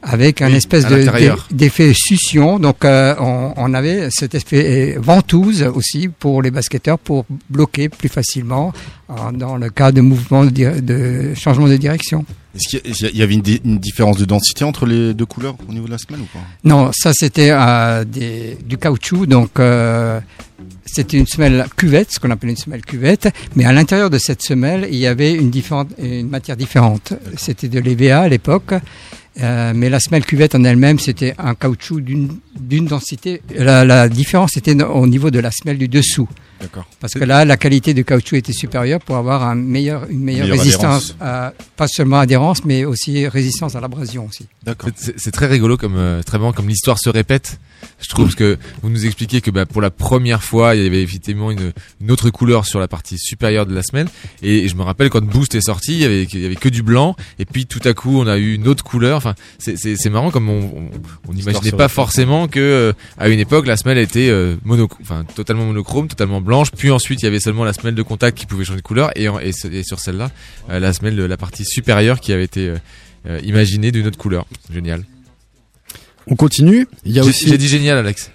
[0.04, 1.04] avec un espèce de-
[1.52, 2.60] d'effet succion.
[2.60, 7.90] Donc, euh, on, on avait cet effet euh, ventouse aussi pour les basketteurs pour bloquer
[7.90, 8.74] plus facilement
[9.10, 12.26] euh, dans le cas de mouvement de, changement de direction.
[12.56, 15.86] Est-ce qu'il y avait une, une différence de densité entre les deux couleurs au niveau
[15.88, 16.40] de la semelle ou pas?
[16.64, 20.20] Non, ça c'était euh, du caoutchouc, donc euh,
[20.86, 24.42] c'était une semelle cuvette, ce qu'on appelle une semelle cuvette, mais à l'intérieur de cette
[24.42, 27.14] semelle, il y avait une, différente, une matière différente.
[27.38, 28.74] C'était de l'EVA à l'époque,
[29.42, 33.42] euh, mais la semelle cuvette en elle-même, c'était un caoutchouc d'une densité.
[33.56, 36.28] La, la différence était au niveau de la semelle du dessous.
[36.62, 36.86] D'accord.
[37.00, 40.48] Parce que là, la qualité du caoutchouc était supérieure pour avoir un meilleur, une meilleure
[40.48, 44.46] Meilleure résistance, à- pas seulement adhérence, mais aussi résistance à l'abrasion aussi.
[44.64, 44.90] D'accord.
[44.96, 47.60] C'est- C'est très rigolo comme euh, très marrant comme l'histoire se répète.
[48.00, 50.86] Je trouve parce que vous nous expliquez que bah, pour la première fois il y
[50.86, 54.08] avait effectivement une, une autre couleur sur la partie supérieure de la semelle
[54.44, 56.70] et je me rappelle quand Boost est sorti il y avait, il y avait que
[56.70, 59.18] du blanc et puis tout à coup on a eu une autre couleur.
[59.18, 60.90] Enfin c'est- c'est c'est marrant comme on on,
[61.28, 65.24] on n'imaginait pas forcément que euh, à une époque la semelle était euh, mono enfin
[65.36, 68.46] totalement monochrome totalement blanche puis ensuite il y avait seulement la semelle de contact qui
[68.46, 70.30] pouvait changer de couleur et, en- et, ce- et sur celle-là
[70.70, 72.78] euh, la semelle de la partie supérieure qui avait été euh,
[73.28, 74.46] euh, imaginée d'une autre couleur.
[74.74, 75.04] Génial.
[76.28, 76.88] On continue.
[77.06, 77.48] Il y a J'ai- aussi.
[77.50, 78.32] J'ai dit génial, Alex.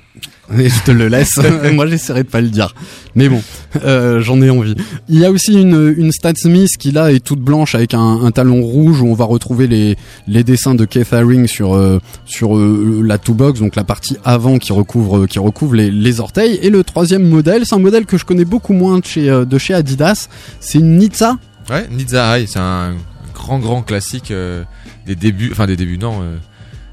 [0.58, 1.38] Et je te le laisse.
[1.72, 2.74] Moi, j'essaierai de pas le dire.
[3.14, 3.42] Mais bon,
[3.84, 4.74] euh, j'en ai envie.
[5.08, 8.24] Il y a aussi une, une Stan Smith qui là est toute blanche avec un,
[8.24, 9.96] un talon rouge où on va retrouver les,
[10.28, 14.16] les dessins de Keith Haring sur euh, sur euh, la two box, donc la partie
[14.24, 16.58] avant qui recouvre qui recouvre les, les orteils.
[16.62, 19.58] Et le troisième modèle, c'est un modèle que je connais beaucoup moins de chez de
[19.58, 20.28] chez Adidas.
[20.60, 21.36] C'est une Nizza.
[21.70, 22.94] Ouais, Nizza High, c'est un
[23.34, 24.64] grand grand classique euh,
[25.06, 26.22] des débuts, enfin des débuts non.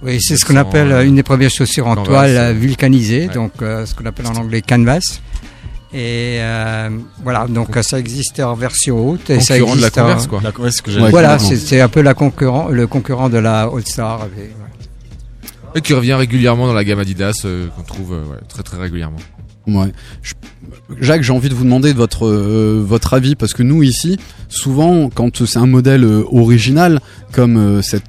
[0.04, 2.54] Oui, c'est ce qu'on 1900, appelle euh, une des premières chaussures en canvas, toile euh,
[2.54, 3.34] vulcanisée, ouais.
[3.34, 5.00] donc euh, ce qu'on appelle en anglais canvas.
[5.94, 6.90] Et euh,
[7.24, 9.30] voilà, donc ça existe en version haute.
[9.30, 10.42] Et ça Concurrent de la existe en- Converse, quoi.
[10.44, 13.64] La- ouais, ce que j'allais Voilà, c'est un peu la concurrent, le concurrent de la
[13.64, 14.28] All Star.
[14.38, 14.50] et, ouais.
[15.76, 18.78] et qui revient régulièrement dans la gamme Adidas euh, qu'on trouve euh, ouais, très très
[18.78, 19.18] régulièrement.
[19.68, 19.92] Ouais.
[20.24, 20.34] Je-
[21.00, 24.18] Jacques, j'ai envie de vous demander votre euh, votre avis parce que nous ici,
[24.50, 27.00] souvent, quand c'est un modèle euh, original
[27.32, 28.04] comme euh, cette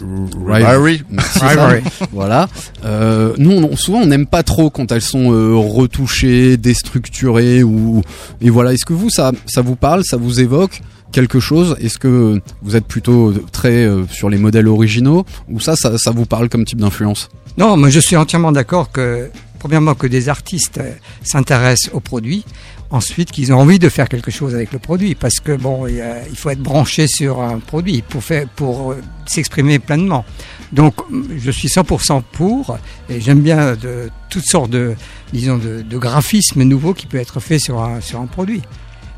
[0.00, 1.02] Rivalry.
[1.40, 1.82] Rivalry.
[2.12, 2.48] voilà.
[2.84, 8.02] Euh, nous, on- souvent, on n'aime pas trop quand elles sont euh, retouchées, déstructurées ou
[8.40, 8.72] et voilà.
[8.72, 10.80] Est-ce que vous, ça, ça vous parle, ça vous évoque
[11.12, 11.76] quelque chose?
[11.80, 16.10] Est-ce que vous êtes plutôt très euh, sur les modèles originaux ou ça, ça, ça
[16.10, 17.28] vous parle comme type d'influence?
[17.56, 19.30] Non, moi je suis entièrement d'accord que,
[19.60, 20.90] premièrement, que des artistes euh,
[21.22, 22.44] s'intéressent aux produits,
[22.90, 26.36] ensuite qu'ils ont envie de faire quelque chose avec le produit, parce que bon, il,
[26.36, 30.24] faut être branché sur un produit pour faire, pour euh, s'exprimer pleinement.
[30.72, 30.94] Donc,
[31.36, 34.94] je suis 100% pour, et j'aime bien de toutes sortes de,
[35.32, 38.62] disons, de, graphismes nouveaux qui peuvent être faits sur un, sur un produit.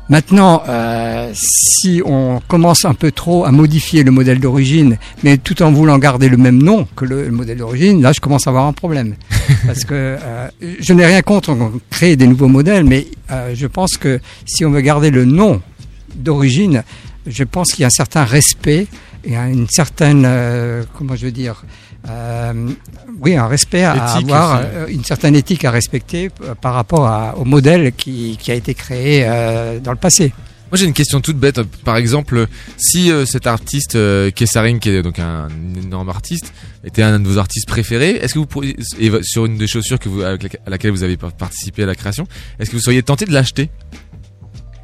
[0.09, 5.61] Maintenant, euh, si on commence un peu trop à modifier le modèle d'origine, mais tout
[5.61, 8.51] en voulant garder le même nom que le, le modèle d'origine, là, je commence à
[8.51, 9.15] avoir un problème.
[9.65, 10.47] Parce que euh,
[10.79, 14.63] je n'ai rien contre on créer des nouveaux modèles, mais euh, je pense que si
[14.63, 15.61] on veut garder le nom
[16.15, 16.83] d'origine,
[17.25, 18.87] je pense qu'il y a un certain respect
[19.25, 20.25] et une certaine,
[20.97, 21.65] comment je veux dire,
[22.09, 22.69] euh,
[23.21, 24.67] oui, un respect à Éthique avoir, aussi.
[24.73, 28.53] euh, une certaine éthique à respecter euh, par rapport à- au modèle qui, qui a
[28.55, 30.33] été créé euh, dans le passé.
[30.69, 31.61] Moi j'ai une question toute bête.
[31.85, 35.47] Par exemple, si euh, cet artiste euh, Kessaring, qui est donc un
[35.81, 36.51] énorme artiste,
[36.83, 39.97] était un de vos artistes préférés, est-ce que vous pourriez, et sur une des chaussures
[39.97, 42.27] que vous, avec à laquelle vous avez par- participé à la création,
[42.59, 43.69] est-ce que vous seriez tenté de l'acheter?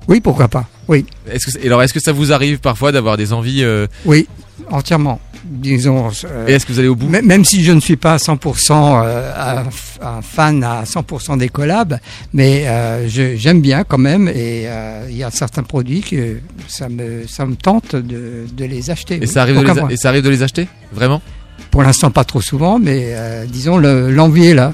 [0.08, 0.68] Oui, pourquoi pas.
[0.90, 4.28] Oui, Est-ce que alors est-ce que ça vous arrive parfois d'avoir des envies euh, oui,
[4.72, 5.20] entièrement.
[5.46, 6.10] Disons.
[6.26, 9.02] euh, Et est-ce que vous allez au bout Même si je ne suis pas 100%
[9.06, 9.64] euh,
[10.02, 12.00] un, fan à 100% des collabs,
[12.34, 14.30] mais euh, je- j'aime bien quand même.
[14.30, 14.68] Et
[15.10, 19.16] il y a certains produits que ça me, ça me tente de, de les acheter.
[19.16, 19.28] et oui.
[19.28, 21.22] ça arrive de les, a- et ça arrive de les acheter Vraiment?
[21.72, 23.14] Pour l'instant, pas trop souvent, mais
[23.48, 24.72] disons le- l'envie est là.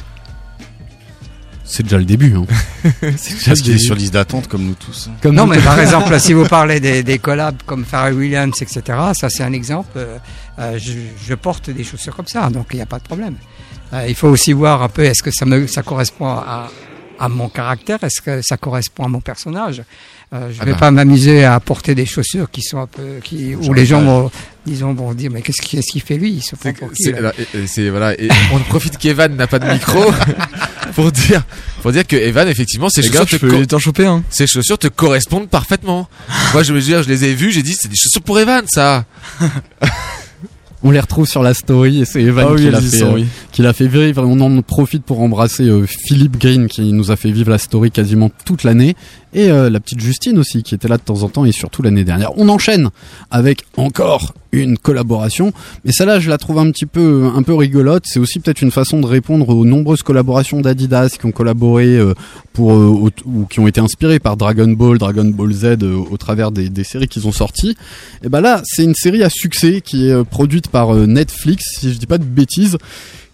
[1.72, 2.36] C'est déjà le début.
[2.36, 2.46] Hein.
[3.18, 5.08] C'est déjà Parce qu'il est sur liste d'attente comme nous tous.
[5.10, 5.16] hein.
[5.22, 5.52] Comme non, nous.
[5.54, 8.82] mais par exemple, si vous parlez des, des collabs comme Pharrell Williams, etc.,
[9.14, 9.90] ça c'est un exemple.
[9.98, 10.18] Euh,
[10.58, 10.94] euh, je,
[11.28, 13.36] je porte des chaussures comme ça, donc il n'y a pas de problème.
[13.94, 16.70] Euh, il faut aussi voir un peu, est-ce que ça, me, ça correspond à,
[17.20, 19.84] à mon caractère, est-ce que ça correspond à mon personnage?
[20.34, 20.78] Euh, Je Ah vais bah.
[20.78, 24.02] pas m'amuser à porter des chaussures qui sont un peu, qui, où Genre les gens
[24.02, 24.32] vont,
[24.66, 26.34] disons, vont dire, mais qu'est-ce qu'il qu'est-ce qu'il fait lui?
[26.34, 27.18] Il se prend C'est- pour qui c'est- là?
[27.20, 30.00] alors, et- et c'est voilà et on profite qu'Evan n'a pas de micro
[31.00, 31.44] pour dire
[31.82, 34.08] pour dire que Evan effectivement ses Les chaussures gars, te peux choper
[34.48, 36.10] chaussures te correspondent parfaitement.
[36.54, 38.66] Moi je veux dire je les ai vues j'ai dit c'est des chaussures pour Evan
[38.68, 39.06] ça.
[40.82, 43.14] On les retrouve sur la story et c'est Evan Ah oui, qui l'a fait, euh,
[43.14, 43.26] oui.
[43.52, 44.24] qui l'a fait vivre.
[44.26, 47.92] On en profite pour embrasser euh, Philippe Green qui nous a fait vivre la story
[47.92, 48.96] quasiment toute l'année
[49.34, 51.82] et euh, la petite Justine aussi qui était là de temps en temps et surtout
[51.82, 52.32] l'année dernière.
[52.38, 52.90] On enchaîne
[53.30, 55.54] avec encore une collaboration,
[55.86, 58.04] mais celle-là je la trouve un petit peu un peu rigolote.
[58.06, 62.14] C'est aussi peut-être une façon de répondre aux nombreuses collaborations d'Adidas qui ont collaboré euh,
[62.54, 66.18] pour euh, ou qui ont été inspirées par Dragon Ball, Dragon Ball Z euh, au
[66.18, 67.76] travers des, des séries qu'ils ont sorties.
[68.24, 72.00] Et ben là, c'est une série à succès qui est produite par Netflix, si je
[72.00, 72.78] dis pas de bêtises,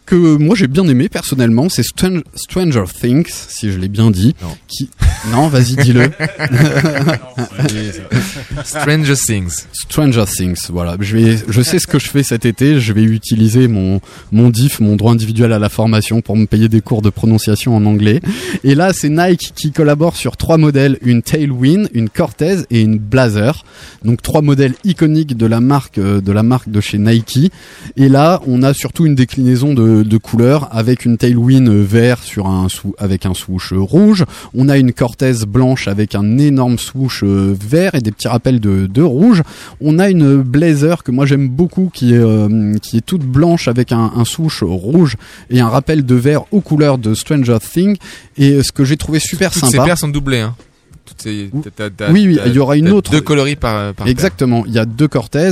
[0.05, 1.69] que moi j'ai bien aimé personnellement.
[1.69, 4.35] C'est Stran- Stranger Things, si je l'ai bien dit.
[4.41, 4.55] Non.
[4.67, 4.89] Qui...
[5.31, 6.09] Non, vas-y, dis-le.
[8.63, 9.65] Stranger Things.
[9.73, 10.97] Stranger Things, voilà.
[10.99, 12.79] Je vais, je sais ce que je fais cet été.
[12.79, 16.69] Je vais utiliser mon mon diff, mon droit individuel à la formation, pour me payer
[16.69, 18.21] des cours de prononciation en anglais.
[18.63, 22.97] Et là, c'est Nike qui collabore sur trois modèles une Tailwind, une Cortez et une
[22.97, 23.63] Blazer.
[24.03, 27.51] Donc trois modèles iconiques de la marque, euh, de la marque de chez Nike.
[27.97, 32.47] Et là, on a surtout une déclinaison de, de couleurs avec une Tailwind vert sur
[32.47, 33.34] un sou- avec un
[33.71, 34.25] euh, rouge.
[34.53, 36.77] On a une Cortez blanche avec un énorme
[37.23, 39.43] euh, vert et des petits rappels de, de rouge.
[39.81, 43.67] On a une Blazer que moi j'aime beaucoup qui est euh, qui est toute blanche
[43.67, 45.15] avec un, un swoosh rouge
[45.49, 47.97] et un rappel de vert aux couleurs de Stranger Things.
[48.38, 49.86] Et euh, ce que j'ai trouvé super Toutes sympa.
[49.86, 50.55] paires sont doublées hein.
[51.05, 53.11] Toutes ces- Ou- t'as- t'as- oui, il y aura une autre.
[53.11, 54.07] Deux coloris par, par.
[54.07, 54.63] Exactement.
[54.65, 55.51] Il y a deux Cortez,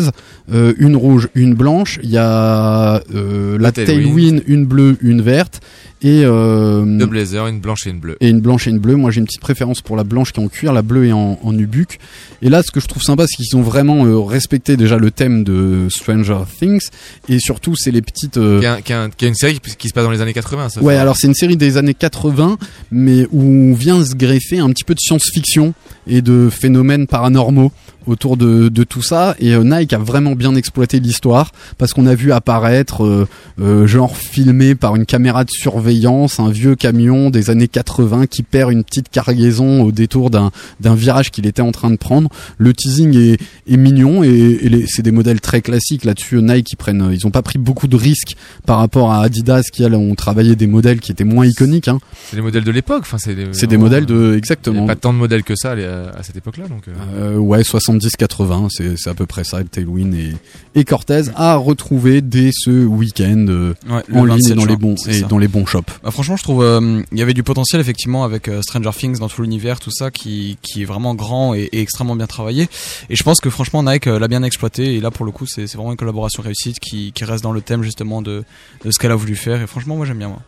[0.51, 1.99] euh, une rouge, une blanche.
[2.03, 4.03] Il y a euh, la Tailwind.
[4.03, 5.61] Tailwind, une bleue, une verte.
[6.03, 8.17] Et, euh, Deux blazers, une blanche et une bleue.
[8.19, 8.95] et une blanche et une bleue.
[8.97, 11.11] Moi, j'ai une petite préférence pour la blanche qui est en cuir, la bleue est
[11.13, 11.97] en, en nubuck.
[12.41, 15.11] Et là, ce que je trouve sympa, c'est qu'ils ont vraiment euh, respecté déjà le
[15.11, 16.89] thème de Stranger Things.
[17.29, 18.37] Et surtout, c'est les petites.
[18.37, 20.69] euh, Qui, a- qui a une série qui, qui se passe dans les années 80
[20.69, 22.57] ça Ouais, fait- alors c'est une série des années 80,
[22.91, 25.73] mais où vient se greffer un petit peu de science-fiction
[26.05, 27.71] et de phénomènes paranormaux
[28.07, 29.35] autour de, de tout ça.
[29.39, 33.27] Et euh, Nike a vraiment bien exploité l'histoire parce qu'on a vu apparaître, euh,
[33.61, 38.43] euh, genre filmé par une caméra de surveillance, un vieux camion des années 80 qui
[38.43, 42.29] perd une petite cargaison au détour d'un d'un virage qu'il était en train de prendre.
[42.57, 46.41] Le teasing est, est mignon et, et c'est des modèles très classiques là-dessus.
[46.41, 48.35] Nike ils prennent, ils ont pas pris beaucoup de risques
[48.65, 51.87] par rapport à Adidas qui elles ont travaillé des modèles qui étaient moins iconiques.
[51.87, 51.99] Hein.
[52.29, 53.01] C'est les modèles de l'époque.
[53.01, 54.83] Enfin, c'est des, des modèles de Il y exactement.
[54.85, 56.67] a pas tant de modèles que ça à, cette époque-là.
[56.67, 56.91] Donc, euh.
[57.15, 59.63] Euh, ouais, 70 70-80, c'est à peu près ça.
[59.63, 60.34] Tailwind et,
[60.75, 64.75] et Cortez à retrouver dès ce week-end euh, Ouais, en ligne et 27 dans les
[64.75, 65.27] bons et ça.
[65.27, 65.84] dans les bons shops.
[66.03, 69.19] Bah, franchement, je trouve euh, il y avait du potentiel effectivement avec euh, Stranger Things
[69.19, 72.67] dans tout l'univers, tout ça qui, qui est vraiment grand et, et extrêmement bien travaillé.
[73.10, 74.95] Et je pense que franchement Nike euh, l'a bien exploité.
[74.95, 77.51] Et là pour le coup, c'est c'est vraiment une collaboration réussite qui, qui reste dans
[77.51, 78.43] le thème justement de,
[78.86, 79.62] de ce qu'elle a voulu faire.
[79.62, 80.41] Et franchement, moi j'aime bien moi.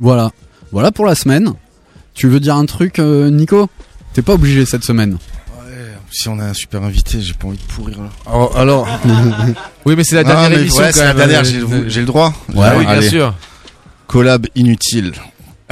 [0.00, 0.30] Voilà,
[0.72, 1.52] voilà pour la semaine.
[2.14, 3.68] Tu veux dire un truc, euh, Nico?
[4.14, 5.18] T'es pas obligé cette semaine.
[6.10, 8.10] Si on a un super invité, j'ai pas envie de pourrir là.
[8.26, 8.88] Alors, alors...
[9.84, 12.00] Oui, mais c'est la dernière mais émission, ouais, quand c'est la dernière, j'ai le, j'ai
[12.00, 12.32] le droit.
[12.54, 13.08] Ouais, oui, bien allez.
[13.08, 13.34] sûr.
[14.06, 15.12] Collab inutile.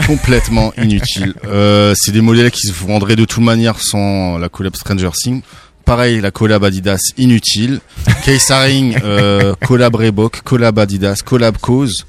[0.06, 1.34] Complètement inutile.
[1.44, 5.42] Euh, c'est des modèles qui se vendraient de toute manière sans la collab Stranger Things.
[5.84, 7.80] Pareil, la collab Adidas inutile.
[8.24, 12.06] Caseharing, euh, collab Reebok, collab Adidas, collab Cause,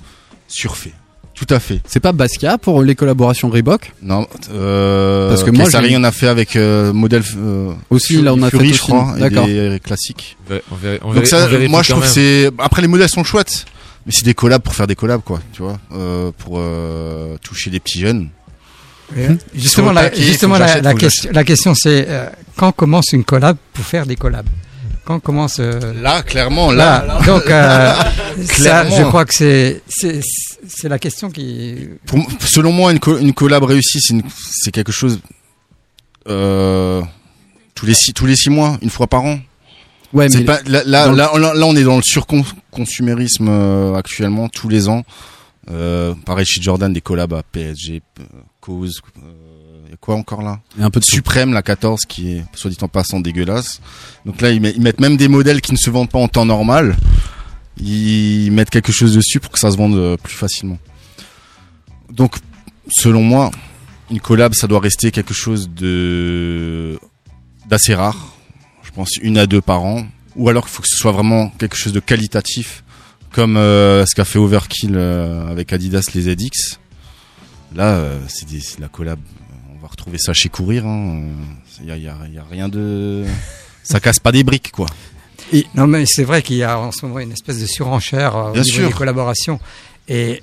[0.48, 0.94] surfait.
[1.36, 1.82] Tout à fait.
[1.86, 6.12] C'est pas Basquiat pour les collaborations Reebok Non, euh, Parce que moi, j'ai- on a
[6.14, 8.92] fait avec euh, modèle euh, Aussi, là, on a Fury, fait je aussi.
[8.92, 9.46] crois, et D'accord.
[9.46, 10.38] des classiques.
[10.50, 13.10] On verra- on verra- on Donc ça, on moi je trouve c'est après les modèles
[13.10, 13.66] sont chouettes,
[14.06, 17.70] mais c'est des collabs pour faire des collabs quoi, tu vois, euh, pour euh, toucher
[17.70, 18.30] les petits jeunes.
[19.16, 19.38] Hum.
[19.54, 20.58] Justement, la, justement
[20.98, 24.48] question, la question c'est euh, quand commence une collab pour faire des collabs?
[25.06, 27.20] Quand commence euh, Là, clairement, là.
[27.28, 27.94] Donc, euh,
[28.44, 28.98] ça, Clairement.
[28.98, 31.76] je crois que c'est c'est la question qui.
[32.08, 34.00] Pour selon moi, une, co- une collab réussie,
[34.52, 35.20] c'est quelque chose
[36.28, 37.02] euh,
[37.76, 39.40] tous les six tous les six mois, une fois par an.
[40.14, 44.70] Ouais, mais pas, là, là, le- là, là, on est dans le surconsumérisme actuellement, tous
[44.70, 45.04] les ans.
[46.26, 48.02] Pareil chez Jordan, des collabs à PSG,
[48.62, 49.02] Cause,
[50.06, 51.06] quoi encore là Et un peu de.
[51.06, 53.82] Suprême, la 14, qui est, soit dit en passant, dégueulasse.
[54.26, 56.28] Donc là, ils, met- ils mettent même des modèles qui ne se vendent pas en
[56.28, 56.96] temps normal.
[57.78, 60.78] Ils mettent quelque chose dessus pour que ça se vende euh, plus facilement.
[62.12, 62.36] Donc,
[62.90, 63.52] selon moi,
[64.12, 67.00] une collab, ça doit rester quelque chose de
[67.68, 68.34] d'assez rare.
[68.84, 70.06] Je pense une à deux par an.
[70.36, 72.84] Ou alors il faut que ce soit vraiment quelque chose de qualitatif,
[73.32, 76.78] comme euh, ce qu'a fait Overkill euh, avec Adidas les ZX.
[77.74, 79.20] Là, euh, c'est la collab.
[79.98, 80.84] Retrouver ça chez Courir.
[80.86, 83.24] Il y a, y a- y a rien de,
[83.82, 84.88] ça casse pas des briques quoi.
[85.74, 88.50] Non, mais c'est vrai qu'il y a en ce moment une espèce de surenchère euh,
[88.50, 88.88] au Bien niveau sûr.
[88.90, 89.60] des collaborations.
[90.10, 90.42] Et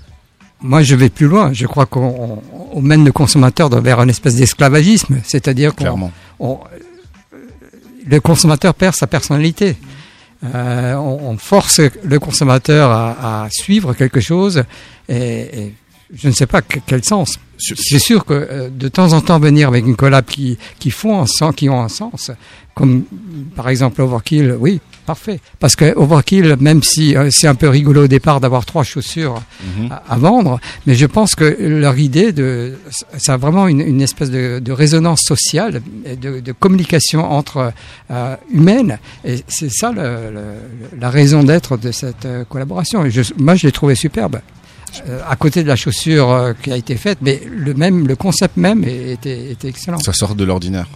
[0.60, 1.52] moi, je vais plus loin.
[1.52, 5.20] Je crois qu'on on- on mène le consommateur vers une espèce d'esclavagisme.
[5.24, 5.84] C'est-à-dire qu'on.
[5.84, 6.12] Clairement.
[6.40, 6.60] on-
[8.06, 9.76] le consommateur perd sa personnalité.
[10.44, 14.64] Euh, on, on force le consommateur à, à suivre quelque chose
[15.08, 15.16] et,
[15.66, 15.74] et
[16.14, 17.38] je ne sais pas que- quel sens.
[17.58, 21.20] C'est sûr que euh, de temps en temps venir avec une collab qui, qui font
[21.22, 22.32] un sens, qui ont un sens,
[22.74, 23.04] comme
[23.54, 25.38] par exemple Overkill, oui, parfait.
[25.60, 29.40] Parce que Overkill, même si euh, c'est un peu rigolo au départ d'avoir trois chaussures
[29.78, 29.92] Mhm.
[29.92, 32.74] à, à vendre, mais je pense que leur idée de,
[33.18, 37.72] ça a vraiment une, une espèce de, de résonance sociale, et de, de communication entre
[38.10, 43.04] euh, humaines, et c'est ça le- le- la raison d'être de cette euh, collaboration.
[43.04, 44.40] Et je, moi, je l'ai trouvé superbe.
[45.08, 48.14] Euh, à côté de la chaussure euh, qui a été faite, mais le même, le
[48.14, 49.98] concept même était, était excellent.
[50.00, 50.86] Ça sort de l'ordinaire.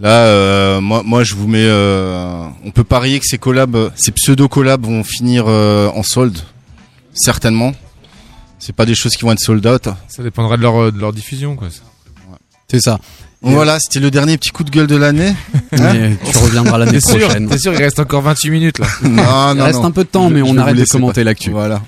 [0.00, 1.58] Là, euh, moi, moi, je vous mets.
[1.66, 6.38] euh, on peut parier que ces collabs, ces pseudo collabs vont finir euh, en solde,
[7.12, 7.72] certainement.
[8.58, 9.88] C'est pas des choses qui vont être sold out.
[10.08, 11.68] Ça dépendra de leur, de leur diffusion, quoi.
[12.70, 12.98] C'est ça.
[13.42, 15.34] Voilà, c'était le dernier petit coup de gueule de l'année.
[15.72, 17.48] Mais tu reviendras l'année prochaine.
[17.48, 18.86] T'es sûr, il reste encore 28 minutes là.
[19.02, 19.86] Non, Il non, reste non.
[19.86, 21.50] un peu de temps, Je- mais on arrête de commenter l'actu.
[21.50, 21.82] Voilà.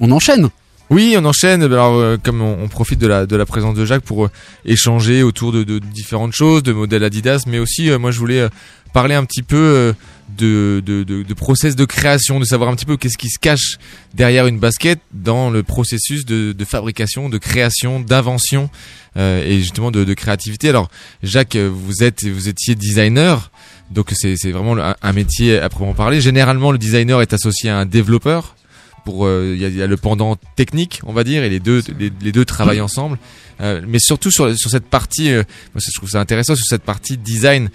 [0.00, 0.48] On enchaîne.
[0.92, 1.62] Oui, on enchaîne.
[1.62, 4.30] Alors, euh, comme on, on profite de la, de la présence de Jacques pour euh,
[4.66, 8.40] échanger autour de, de différentes choses, de modèles Adidas, mais aussi, euh, moi, je voulais
[8.40, 8.48] euh,
[8.92, 9.92] parler un petit peu euh,
[10.36, 13.78] de, de, de, process de création, de savoir un petit peu qu'est-ce qui se cache
[14.12, 18.68] derrière une basket dans le processus de, fabrication, de création, d'invention
[19.16, 20.68] et justement de, créativité.
[20.68, 20.90] Alors,
[21.22, 23.50] Jacques, vous êtes, vous étiez designer.
[23.90, 26.22] Donc c'est vraiment un métier à proprement parler.
[26.22, 28.56] Généralement, le designer est associé à un développeur
[29.04, 32.32] pour euh, il y, a, le pendant technique on va dire et les deux les,
[32.32, 33.18] deux travaillent ensemble.
[33.60, 35.42] Euh, mais surtout sur sur cette partie euh,
[35.74, 37.70] moi je trouve ça intéressant sur cette partie design.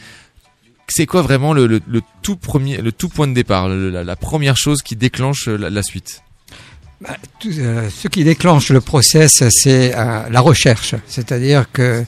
[0.90, 4.82] C'est quoi vraiment le, le, tout premier le tout point de départ la, première chose
[4.82, 6.24] qui déclenche la, suite?
[7.02, 10.96] Bah, ce qui déclenche le process, c'est la recherche.
[11.06, 12.06] C'est-à-dire que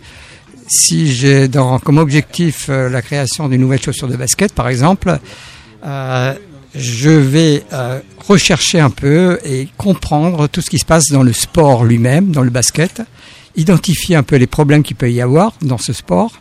[0.70, 5.20] si j'ai dans, comme objectif la création d'une nouvelle chaussure de basket, par exemple,
[6.80, 11.34] je vais euh, rechercher un peu et comprendre tout ce qui se passe dans le
[11.34, 13.02] sport lui-même, dans le basket,
[13.56, 16.32] identifier un peu les problèmes qu'il peut y avoir dans ce sport,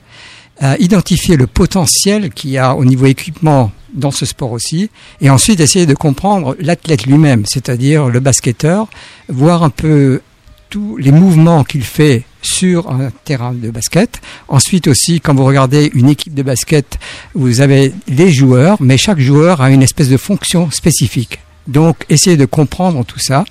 [0.63, 4.91] euh, identifier le potentiel qu'il y a au niveau équipement dans ce sport aussi,
[5.21, 8.87] et ensuite essayer de comprendre l'athlète lui-même, c'est-à-dire le basketteur,
[9.29, 10.21] voir un peu
[10.69, 14.21] tous les mouvements qu'il fait sur un terrain de basket.
[14.49, 16.99] Ensuite aussi, quand vous regardez une équipe de basket,
[17.35, 21.41] vous avez les joueurs, mais chaque joueur a une espèce de fonction spécifique.
[21.67, 23.45] Donc, essayez de comprendre tout ça.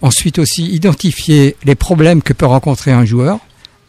[0.00, 3.40] Ensuite aussi, identifier les problèmes que peut rencontrer un joueur.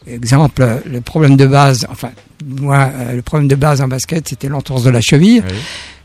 [0.07, 2.09] Exemple, le problème de base, enfin,
[2.43, 5.43] moi, euh, le problème de base en basket, c'était l'entorse de la cheville.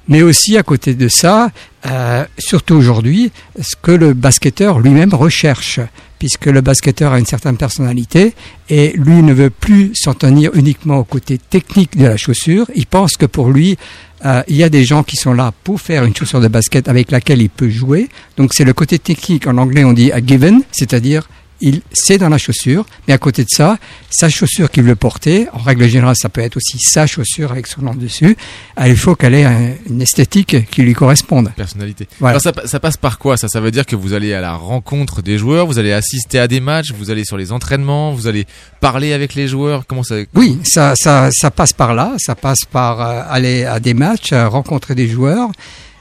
[0.09, 1.51] Mais aussi, à côté de ça,
[1.87, 5.81] euh, surtout aujourd'hui, ce que le basketteur lui-même recherche,
[6.25, 8.33] puisque le basketteur a une certaine personnalité
[8.71, 12.67] et lui ne veut plus s'en tenir uniquement au côté technique de la chaussure.
[12.75, 13.77] Il pense que pour lui,
[14.25, 16.89] euh, il y a des gens qui sont là pour faire une chaussure de basket
[16.89, 18.09] avec laquelle il peut jouer.
[18.39, 19.47] Donc c'est le côté technique.
[19.47, 21.29] En anglais, on dit a given, c'est-à-dire
[21.67, 23.79] il sait dans la chaussure, mais à côté de ça,
[24.11, 27.67] sa chaussure qu'il veut porter, en règle générale, ça peut être aussi sa chaussure avec
[27.67, 28.37] son nom dessus.
[28.81, 31.51] euh, Il faut qu'elle ait un- une esthétique qui lui corresponde.
[31.57, 32.07] personnalité.
[32.21, 32.33] Voilà.
[32.33, 33.49] Alors ça, pa- ça passe par quoi ça?
[33.49, 36.47] Ça veut dire que vous allez à la rencontre des joueurs, vous allez assister à
[36.49, 38.47] des matchs, vous allez sur les entraînements, vous allez
[38.81, 39.85] parler avec les joueurs.
[39.87, 40.17] Comment ça?
[40.35, 44.33] Oui, ça, ça, ça passe par là, ça passe par euh, aller à des matchs,
[44.33, 45.51] euh, rencontrer des joueurs,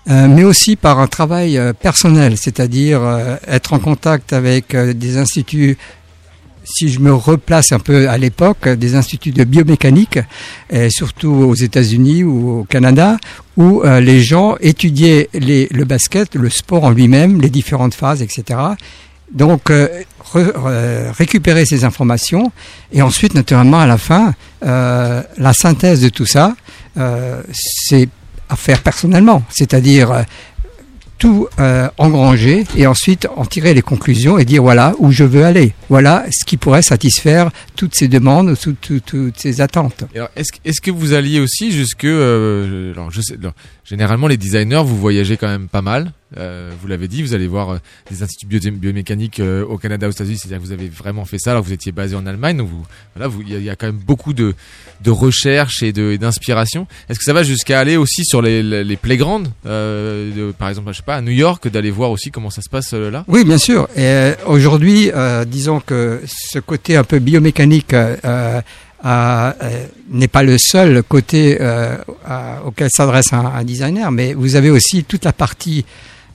[0.09, 5.17] euh, mais aussi par un travail euh, personnel, c'est-à-dire euh, être en contact avec des
[5.17, 5.77] instituts.
[6.65, 10.19] Si je me replace un peu à l'époque, des instituts de biomécanique,
[10.69, 13.17] et surtout aux États-Unis ou au Canada,
[13.57, 18.61] où les gens étudiaient le basket, le sport en lui-même, les différentes phases, etc.
[19.33, 19.89] Donc, re-
[20.33, 22.53] re- récupérer ces informations
[22.93, 26.55] et ensuite, naturellement, à la fin, la synthèse de tout ça,
[27.51, 28.07] c'est
[28.55, 30.23] faire personnellement, c'est-à-dire euh,
[31.19, 35.45] tout euh, engranger et ensuite en tirer les conclusions et dire voilà où je veux
[35.45, 40.03] aller, voilà ce qui pourrait satisfaire toutes ces demandes, toutes, ces attentes.
[40.35, 42.93] Est-ce, que- vous alliez aussi jusque euh,
[43.85, 46.11] généralement les designers vous voyagez quand même pas mal.
[46.35, 47.77] Euh, vous l'avez dit, vous allez voir euh,
[48.09, 51.37] des instituts bio- biomécaniques euh, au Canada, aux États-Unis, c'est-à-dire que vous avez vraiment fait
[51.37, 51.51] ça.
[51.51, 52.83] Alors vous étiez basé en Allemagne, donc vous,
[53.15, 54.55] voilà, vous, il y, a- il y a quand même beaucoup de,
[55.03, 56.87] de recherche et d'inspiration.
[57.07, 60.69] Est-ce que ça va jusqu'à aller aussi sur les, les, les playgrounds, euh, de- par
[60.69, 63.23] exemple, je sais pas, à New York, d'aller voir aussi comment ça se passe là?
[63.27, 63.87] Oui, bien sûr.
[63.95, 65.11] Et aujourd'hui,
[65.45, 67.93] disons que ce côté un peu biomécanique
[69.05, 69.51] euh,
[70.11, 71.97] n'est pas le seul côté euh,
[72.65, 75.83] auquel s'adresse un, designer, mais vous avez aussi toute la partie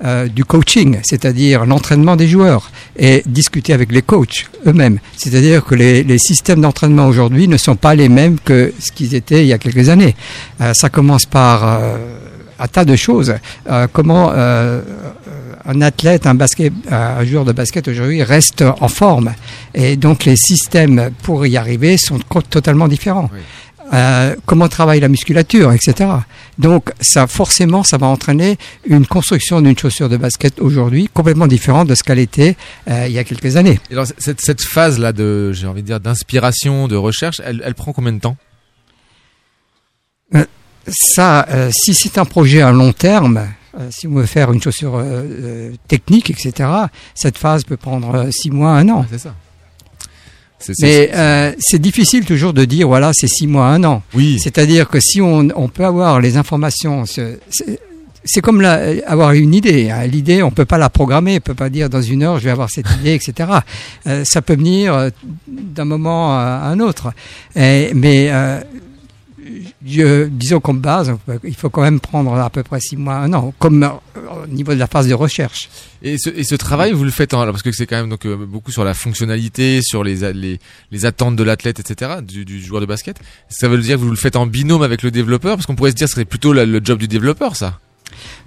[0.04, 4.98] euh, du coaching, c'est-à-dire l'entraînement des joueurs et discuter avec les coachs eux-mêmes.
[5.16, 9.44] C'est-à-dire que les, systèmes d'entraînement aujourd'hui ne sont pas les mêmes que ce qu'ils étaient
[9.44, 10.14] il y a quelques années.
[10.74, 13.34] Ça commence par un tas de choses.
[13.92, 14.32] Comment
[15.64, 19.34] un athlète, un, basket, un joueur de basket aujourd'hui reste en forme.
[19.74, 22.18] Et donc les systèmes pour y arriver sont
[22.50, 23.30] totalement différents.
[23.94, 26.10] Euh, comment travaille la musculature, etc.
[26.58, 31.88] Donc ça forcément, ça va entraîner une construction d'une chaussure de basket aujourd'hui complètement différente
[31.88, 32.56] de ce qu'elle était
[32.90, 33.80] euh, il y a quelques années.
[33.90, 37.62] Et alors, cette, cette phase là de, j'ai envie de dire, d'inspiration, de recherche, elle,
[37.64, 38.36] elle prend combien de temps?
[40.34, 40.44] Euh,
[40.88, 43.48] Ça, euh, si c'est un projet à long terme,
[43.78, 46.68] euh, si on veut faire une chaussure euh, euh, technique, etc.,
[47.14, 49.04] cette phase peut prendre six mois, un an.
[49.10, 49.34] c'est ça.
[50.60, 54.02] C'est- Mais c'est difficile toujours de dire voilà c'est six mois un an.
[54.14, 54.38] Oui.
[54.42, 57.78] C'est-à-dire que si on, on peut avoir les informations, c'est- c'est
[58.24, 59.88] c'est comme la- avoir une idée.
[59.90, 60.04] hein.
[60.06, 62.50] L'idée on peut pas la programmer, on peut pas dire dans une heure je vais
[62.50, 63.48] avoir cette idée, etc.
[64.08, 65.10] Euh, ça peut venir euh,
[65.46, 67.12] d'un moment à un autre.
[67.54, 68.60] Et- mais euh,
[69.80, 73.52] disons comme base, il faut quand même prendre à peu près six mois, un an,
[73.58, 73.88] comme euh,
[74.44, 75.68] au niveau de la phase de recherche.
[76.02, 78.70] Et ce, travail, vous le faites en, parce que c'est quand même donc euh, beaucoup
[78.70, 80.58] sur la fonctionnalité, sur les,
[80.90, 83.18] les, attentes de l'athlète, etc., du, joueur de basket.
[83.48, 85.90] Ça veut dire que vous le faites en binôme avec le développeur, parce qu'on pourrait
[85.90, 87.80] se dire que ce serait plutôt le job du développeur, ça.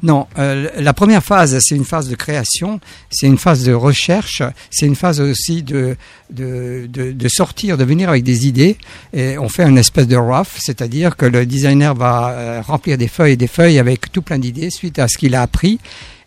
[0.04, 4.42] Non, euh, la première phase, c'est une phase de création, c'est une phase de recherche,
[4.70, 5.96] c'est une phase aussi de,
[7.28, 8.78] sortir, de venir avec des idées.
[9.14, 13.08] Et on fait une espèce de rough, c'est-à-dire que le designer va euh, remplir des
[13.08, 15.80] feuilles et des feuilles avec tout plein d'idées suite à ce qu'il a appris.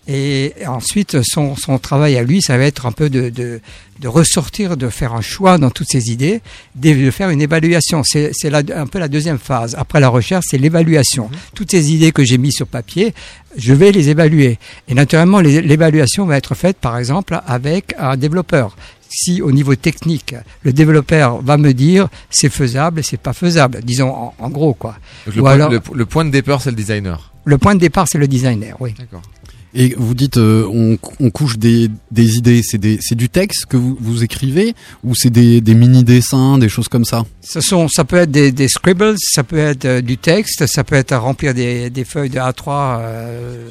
[0.07, 3.61] Et ensuite, son, son travail à lui, ça va être un peu de, de,
[4.01, 6.43] de ressortir, de faire un choix dans toutes ces idées,
[6.77, 8.03] de, faire une évaluation.
[8.05, 9.75] C'est un peu la deuxième phase.
[9.79, 11.31] Après la recherche, c'est l'évaluation.
[11.55, 13.15] Toutes ces idées que j'ai mises sur papier,
[13.57, 14.59] je vais les évaluer.
[14.89, 18.77] Et naturellement, l'évaluation va être faite, par exemple, avec un développeur.
[19.09, 20.35] Si au niveau technique,
[20.65, 24.97] le développeur va me dire c'est faisable, c'est pas faisable, disons en, en gros quoi.
[25.27, 27.31] Donc le, Ou point, alors- le, le point de départ, c'est le designer.
[27.45, 28.93] le point de départ, c'est le designer, oui.
[28.99, 29.23] D'accord.
[29.77, 33.67] Et vous dites, euh, on, on couche des, des idées, c'est des- c'est du texte
[33.67, 37.25] que vous, vous écrivez ou c'est des, des mini-dessins, des choses comme ça?
[37.43, 40.95] Sont, ça peut être des, des scribbles, ça peut être euh, du texte, ça peut
[40.95, 43.69] être à remplir des, des feuilles de A3 euh,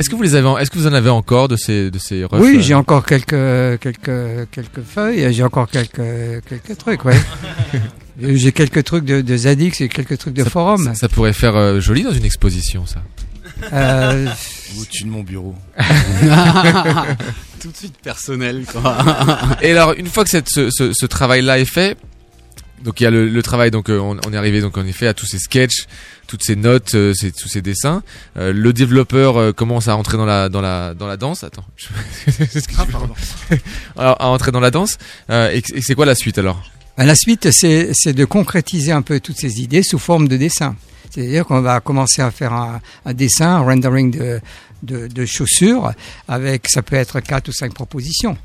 [0.00, 1.98] Est-ce que vous les avez, en- est-ce que vous en avez encore de ces, de
[1.98, 7.20] ces refs Oui, j'ai encore quelques quelques quelques feuilles, j'ai encore quelques quelques trucs, ouais.
[8.20, 10.82] j'ai quelques trucs de, de Zadix et quelques trucs de forum.
[10.84, 13.02] Ça, ça pourrait faire euh, joli dans une exposition, ça.
[13.72, 14.26] Euh,
[14.80, 15.54] Au-dessus de mon bureau.
[17.60, 18.98] Tout de suite personnel, quoi.
[19.62, 21.96] Et alors, une fois que cette, ce, ce, ce travail-là est fait,
[22.84, 24.84] donc il y a le, le travail, donc euh, on, on est arrivé donc en
[24.86, 25.86] effet à tous ces sketchs,
[26.26, 28.02] toutes ces notes, euh, ces, tous ces dessins.
[28.36, 31.42] Euh, le développeur euh, commence à rentrer dans la dans la dans la danse.
[31.42, 31.88] Attends, je...
[32.78, 33.14] Ah, pardon.
[33.96, 34.98] alors, à entrer dans la danse.
[35.30, 36.62] Euh, et et c'est quoi la suite alors?
[36.98, 40.36] Ben, La suite, c'est c'est de concrétiser un peu toutes ces idées sous forme de
[40.36, 40.76] dessin.
[41.10, 44.40] C'est-à-dire qu'on va commencer à faire un, un dessin, un rendering de,
[44.86, 45.92] de, de chaussures,
[46.28, 48.36] avec, ça peut être quatre ou cinq propositions.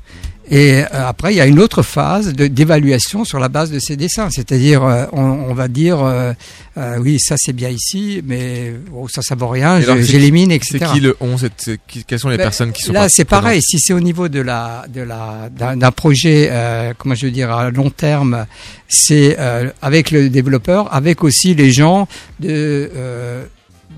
[0.50, 3.96] Et euh, après, il y a une autre phase d'évaluation sur la base de ces
[3.96, 4.28] dessins.
[4.28, 6.32] C'est-à-dire, euh, on, on va dire, euh,
[6.76, 10.78] euh, oui, ça c'est bien ici, mais oh, ça, ça vaut rien, j'élimine, etc.
[10.80, 13.06] C'est qui le on c'est- c'est qui- Quelles sont les Ben, personnes qui sont Là,
[13.08, 13.62] c'est pareil.
[13.62, 17.50] Si c'est au niveau de la, de la, d'un projet, euh, comment je veux dire,
[17.52, 18.46] à long terme,
[18.88, 19.36] c'est
[19.80, 22.08] avec le développeur, avec aussi les gens
[22.40, 22.90] de,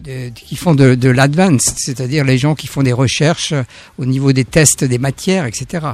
[0.05, 3.55] de- qui font de, de l'advanced, c'est-à-dire les gens qui font des recherches
[3.99, 5.87] au niveau des tests des matières, etc.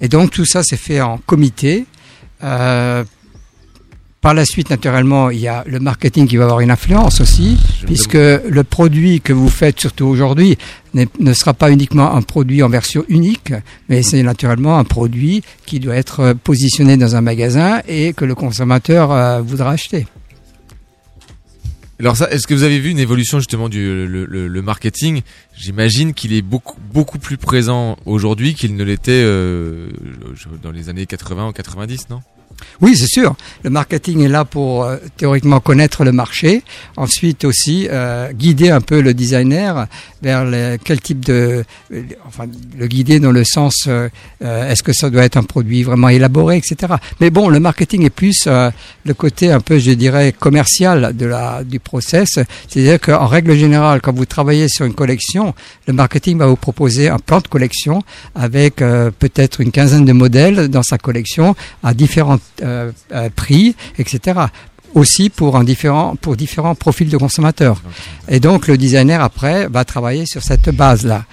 [0.00, 1.86] Et donc tout ça, c'est fait en comité.
[2.44, 3.04] Euh,
[4.20, 7.58] par la suite, naturellement, il y a le marketing qui va avoir une influence aussi,
[7.80, 10.56] Je puisque le produit que vous faites, surtout aujourd'hui,
[10.94, 13.52] ne sera pas uniquement un produit en version unique,
[13.88, 18.24] mais c'est naturellement un produit qui doit être euh, positionné dans un magasin et que
[18.24, 20.06] le consommateur euh, voudra acheter.
[22.02, 25.22] Alors ça, est-ce que vous avez vu une évolution justement du le, le- marketing?
[25.56, 29.88] J'imagine qu'il est beaucoup beaucoup plus présent aujourd'hui qu'il ne l'était euh,
[30.64, 32.20] dans les années 80 ou 90, non?
[32.80, 33.34] Oui, c'est sûr.
[33.62, 36.62] Le marketing est là pour euh, théoriquement connaître le marché.
[36.96, 39.86] Ensuite aussi euh, guider un peu le designer
[40.22, 42.44] vers le- quel type de, euh, enfin
[42.78, 43.88] le guider dans le sens
[44.40, 46.94] est-ce que ça doit être un produit vraiment élaboré, etc.
[47.20, 51.62] Mais bon, le marketing est plus le côté un peu, je dirais, commercial de la
[51.64, 52.38] du process.
[52.68, 55.54] C'est-à-dire qu'en règle générale, quand vous travaillez sur une collection,
[55.86, 58.02] le marketing va vous proposer un plan de collection
[58.34, 64.40] avec peut-être une quinzaine de modèles dans sa collection à différents euh, euh, prix, etc.
[64.94, 67.80] Aussi pour un différent, pour différents profils de consommateurs.
[68.28, 71.24] Et donc le designer après va travailler sur cette base-là.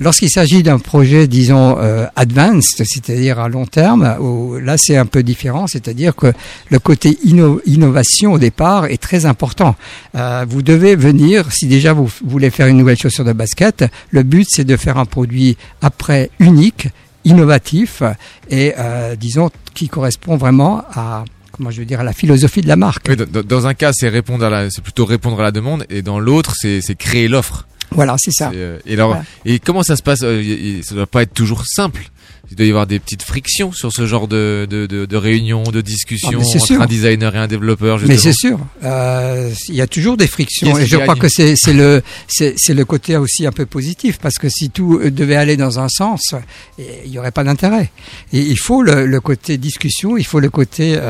[0.00, 5.06] Lorsqu'il s'agit d'un projet, disons, euh, advanced, c'est-à-dire à long terme, où là c'est un
[5.06, 6.32] peu différent, c'est-à-dire que
[6.70, 9.74] le côté inno- innovation au départ est très important.
[10.14, 14.46] Vous devez venir, si déjà vous voulez faire une nouvelle chaussure de basket, le but
[14.48, 16.86] c'est de faire un produit après unique,
[17.24, 18.02] innovatif
[18.50, 22.68] et euh, disons qui correspond vraiment à comment je veux dire à la philosophie de
[22.68, 23.06] la marque.
[23.08, 26.02] Oui, dans, un cas, c'est répondre à la, c'est plutôt répondre à la demande, et
[26.02, 27.66] dans l'autre, c'est c'est créer l'offre.
[27.90, 28.50] Voilà, c'est ça.
[28.54, 29.24] Euh, Et alors, Voilà.
[29.44, 30.20] et comment ça se passe?
[30.22, 32.10] Euh, Ça doit pas être toujours simple.
[32.50, 35.62] Il doit y avoir des petites frictions sur ce genre de de, de, de réunions,
[35.64, 36.82] de discussions Ah, mais entre sûr.
[36.82, 37.98] un designer et un développeur.
[38.06, 38.22] Mais justement.
[38.22, 41.72] c'est sûr, euh, il y a toujours des frictions et je crois que c'est c'est
[41.72, 45.56] le c'est c'est le côté aussi un peu positif parce que si tout devait aller
[45.56, 46.34] dans un sens,
[46.78, 47.90] eh, il y aurait pas d'intérêt.
[48.32, 51.00] Il faut le, le côté discussion, il faut le côté euh,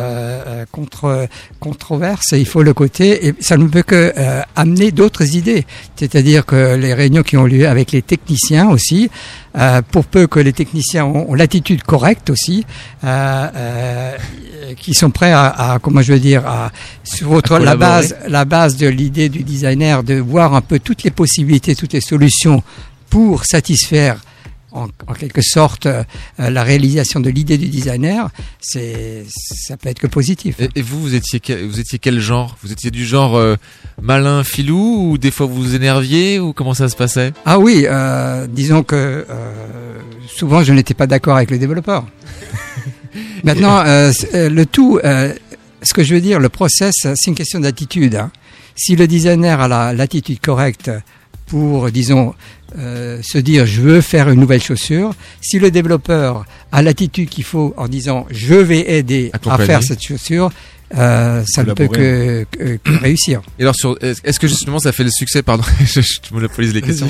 [0.46, 1.28] euh, contre
[1.60, 5.66] controverse, et il faut le côté et ça ne peut que euh, amener d'autres idées.
[5.96, 9.10] C'est-à-dire que les réunions qui ont lieu avec les techniciens aussi,
[9.56, 12.64] euh, pour peu que les techniciens ont, ont l'attitude correcte aussi,
[13.04, 14.16] euh, euh,
[14.76, 16.70] qui sont prêts à, à comment je veux dire, à,
[17.04, 20.78] sur votre, À la base, la base de l'idée du designer de voir un peu
[20.78, 22.62] toutes les possibilités, toutes les solutions
[23.10, 24.20] pour satisfaire
[24.72, 26.02] en, en quelque sorte euh,
[26.40, 28.28] euh, la réalisation de l'idée du designer,
[28.60, 30.60] c'est ça peut être que positif.
[30.60, 32.56] Et, et vous, vous étiez vous étiez quel genre?
[32.62, 33.56] Vous étiez du genre euh,
[34.00, 37.32] malin, filou, ou des fois vous vous énerviez, ou comment ça se passait?
[37.46, 39.52] Ah oui, euh, disons que euh,
[40.28, 42.06] souvent je n'étais pas d'accord avec le développeur.
[43.44, 45.32] Maintenant, euh, le tout, euh,
[45.82, 48.16] ce que je veux dire, le process, c'est une question d'attitude.
[48.16, 48.30] hein.
[48.76, 50.90] Si le designer a la- l'attitude correcte
[51.48, 52.34] pour, disons,
[52.78, 57.44] euh, se dire je veux faire une nouvelle chaussure, si le développeur a l'attitude qu'il
[57.44, 60.50] faut en disant je vais aider à faire cette chaussure,
[60.96, 63.42] euh, ça ne peut que, que- que réussir.
[63.58, 66.80] Et alors, sur, est-ce que justement ça fait le succès Pardon, je, je monopolise les
[66.82, 67.06] questions.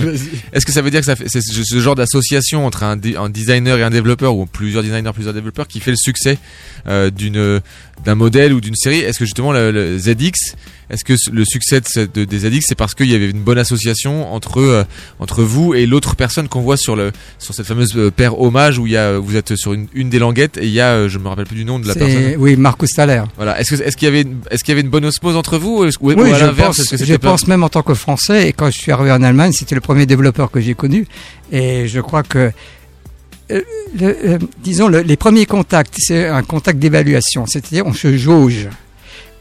[0.53, 3.79] Est-ce que ça veut dire que ça fait, c'est ce genre d'association entre un, designer
[3.79, 6.39] et un développeur, ou plusieurs designers, plusieurs développeurs, qui fait le succès
[6.89, 7.61] euh, d'une
[8.05, 8.99] d'un modèle ou d'une série?
[9.01, 10.55] Est-ce que justement le, le ZX,
[10.91, 14.33] est-ce que le succès de, des ZX, c'est parce qu'il y avait une bonne association
[14.33, 14.85] entre euh,
[15.19, 18.87] entre vous et l'autre personne qu'on voit sur le sur cette fameuse paire hommage où
[18.87, 21.19] il y a vous êtes sur une, une des languettes et il y a je
[21.19, 22.35] me rappelle plus du nom de la personne.
[22.39, 23.23] Oui, Marcus Thaler.
[23.37, 23.61] Voilà.
[23.73, 25.91] Est-ce qu'il y avait une- est-ce qu'il y avait une bonne osmose entre vous ou,
[26.01, 28.71] Oui, ou à je l'inverse pense, je pas- même en tant que Français, et quand
[28.71, 31.07] je suis arrivé en Allemagne, c'était le premier développeur que j'ai connu,
[31.53, 32.51] et je crois que,
[33.51, 33.61] euh,
[33.99, 38.69] le- euh, disons, le- les premiers contacts, c'est un contact d'évaluation, c'est-à-dire on se jauge.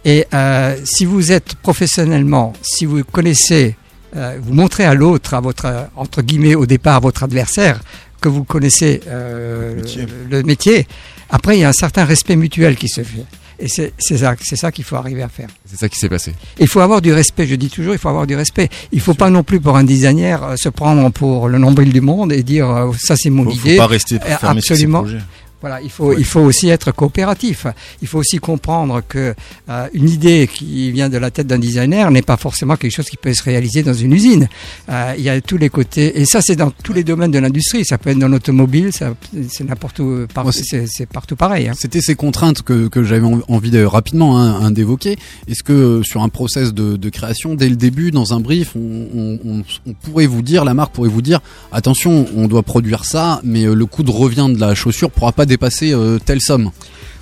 [0.05, 3.75] Et euh, si vous êtes professionnellement, si vous connaissez,
[4.15, 7.80] euh, vous montrez à l'autre, à votre, entre guillemets, au départ, à votre adversaire,
[8.21, 9.82] que vous connaissez euh,
[10.30, 10.88] le métier,
[11.30, 13.25] après il y a un certain respect mutuel qui se fait.
[13.60, 15.47] Et c'est ça, ça qu'il faut arriver à faire.
[15.66, 16.34] C'est ça qui s'est passé.
[16.60, 18.70] Il faut avoir du respect, je dis toujours, il faut avoir du respect.
[18.91, 22.01] Il faut pas non plus pour un designer euh, se prendre pour le nombril du
[22.01, 23.78] monde et dire euh, ça c'est mon Faut- faut idée.
[23.78, 24.99] pas rester Euh, fermé sur ses Absolument.
[25.01, 25.18] projets.
[25.60, 27.66] Voilà, il faut, il faut aussi être coopératif.
[28.03, 29.34] Il faut aussi comprendre que
[29.70, 33.10] euh, une idée qui vient de la tête d'un designer n'est pas forcément quelque chose
[33.10, 34.47] qui peut se réaliser dans une usine.
[34.89, 37.39] Euh, il y a tous les côtés, et ça c'est dans tous les domaines de
[37.39, 37.84] l'industrie.
[37.86, 41.70] Ça peut être dans l'automobile, c'est n'importe où, par- c'est- partout pareil.
[41.70, 41.74] hein.
[41.76, 45.18] C'était ces contraintes que, que j'avais en- envie de rapidement hein, hein, d'évoquer.
[45.47, 48.76] Est-ce que euh, sur un process de, de création, dès le début, dans un brief,
[48.76, 51.39] on, on- on- on pourrait vous dire, la marque pourrait vous dire,
[51.72, 55.32] attention, on doit produire ça, mais euh, le coût de revient de la chaussure pourra
[55.32, 56.72] pas dépasser euh, telle somme.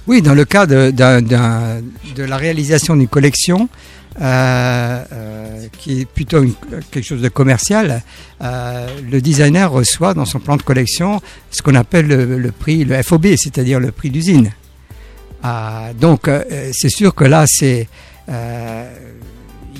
[0.08, 3.70] Oui, dans le cas de, de la réalisation d'une collection,
[4.22, 6.44] euh, euh, qui est plutôt
[6.92, 8.04] quelque chose de commercial,
[8.40, 13.02] le designer reçoit dans son plan de collection ce qu'on appelle le, le prix, le
[13.02, 14.52] FOB, c'est-à-dire le prix d'usine.
[15.42, 16.30] Ah, donc,
[16.72, 17.88] c'est sûr que là, c'est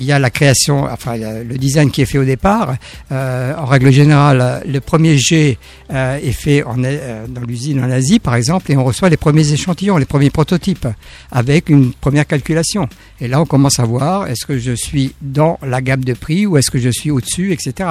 [0.00, 2.74] il y a la création, enfin le design qui est fait au départ.
[3.12, 5.58] Euh, en règle générale, le premier jet
[5.92, 9.16] euh, est fait en, euh, dans l'usine en Asie, par exemple, et on reçoit les
[9.16, 10.88] premiers échantillons, les premiers prototypes,
[11.30, 12.88] avec une première calculation.
[13.20, 16.46] Et là, on commence à voir est-ce que je suis dans la gamme de prix
[16.46, 17.90] ou est-ce que je suis au-dessus, etc.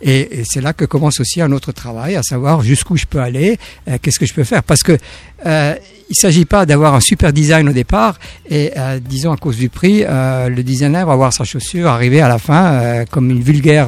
[0.00, 3.20] Et, et c'est là que commence aussi un autre travail, à savoir jusqu'où je peux
[3.20, 4.98] aller, euh, qu'est-ce que je peux faire, parce que
[5.46, 5.74] euh,
[6.08, 8.18] il ne s'agit pas d'avoir un super design au départ
[8.48, 12.20] et euh, disons à cause du prix, euh, le designer va voir sa chaussure arriver
[12.20, 13.86] à la fin comme une vulgaire,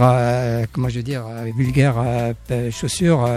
[0.73, 1.23] comment je veux dire,
[1.57, 1.95] vulgaire
[2.73, 3.29] chaussure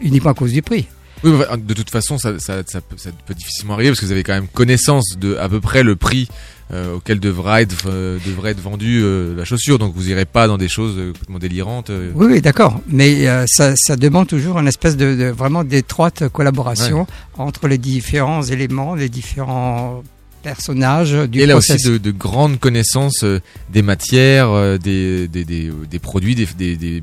[0.00, 0.86] uniquement à cause du prix.
[1.24, 5.16] Oui, de toute façon, ça peut difficilement arriver parce que vous avez quand même connaissance
[5.18, 6.28] de à peu près le prix
[6.72, 9.78] euh, auquel devra être, euh, devrait être vendue euh, la chaussure.
[9.78, 11.90] Donc vous irez pas dans des choses euh, complètement délirantes.
[11.90, 12.10] euh.
[12.14, 12.80] Oui, oui, d'accord.
[12.88, 17.06] Mais euh, ça, ça demande toujours une espèce de, de vraiment d'étroite collaboration Ouais.
[17.44, 20.02] entre les différents éléments, les différents
[20.48, 21.76] personnages du Et là process.
[21.76, 23.40] aussi de, de grandes connaissances euh,
[23.70, 26.46] des matières, euh, des, des, des, euh, des produits, des,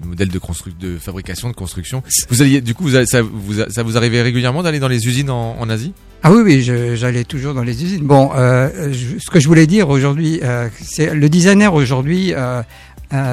[0.04, 0.40] modèles de,
[0.80, 2.02] de fabrication, de construction.
[2.30, 4.88] Vous alliez, du coup, vous allez- ça, vous, a- ça vous arrivait régulièrement d'aller dans
[4.88, 5.94] les usines en, en Asie?
[6.24, 6.62] Ah oui, oui,
[6.96, 8.04] j'allais toujours dans les usines.
[8.04, 12.64] Bon, euh, je- ce que je voulais dire aujourd'hui, euh, c'est le designer aujourd'hui, euh,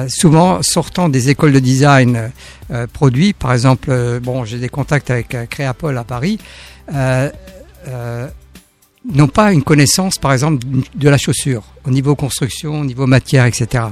[0.09, 2.31] souvent sortant des écoles de design
[2.93, 3.91] produits, par exemple,
[4.21, 6.37] bon, j'ai des contacts avec Créapol à Paris,
[9.11, 13.45] n'ont pas une connaissance, par exemple, de la chaussure au niveau construction, au niveau matière,
[13.45, 13.85] etc.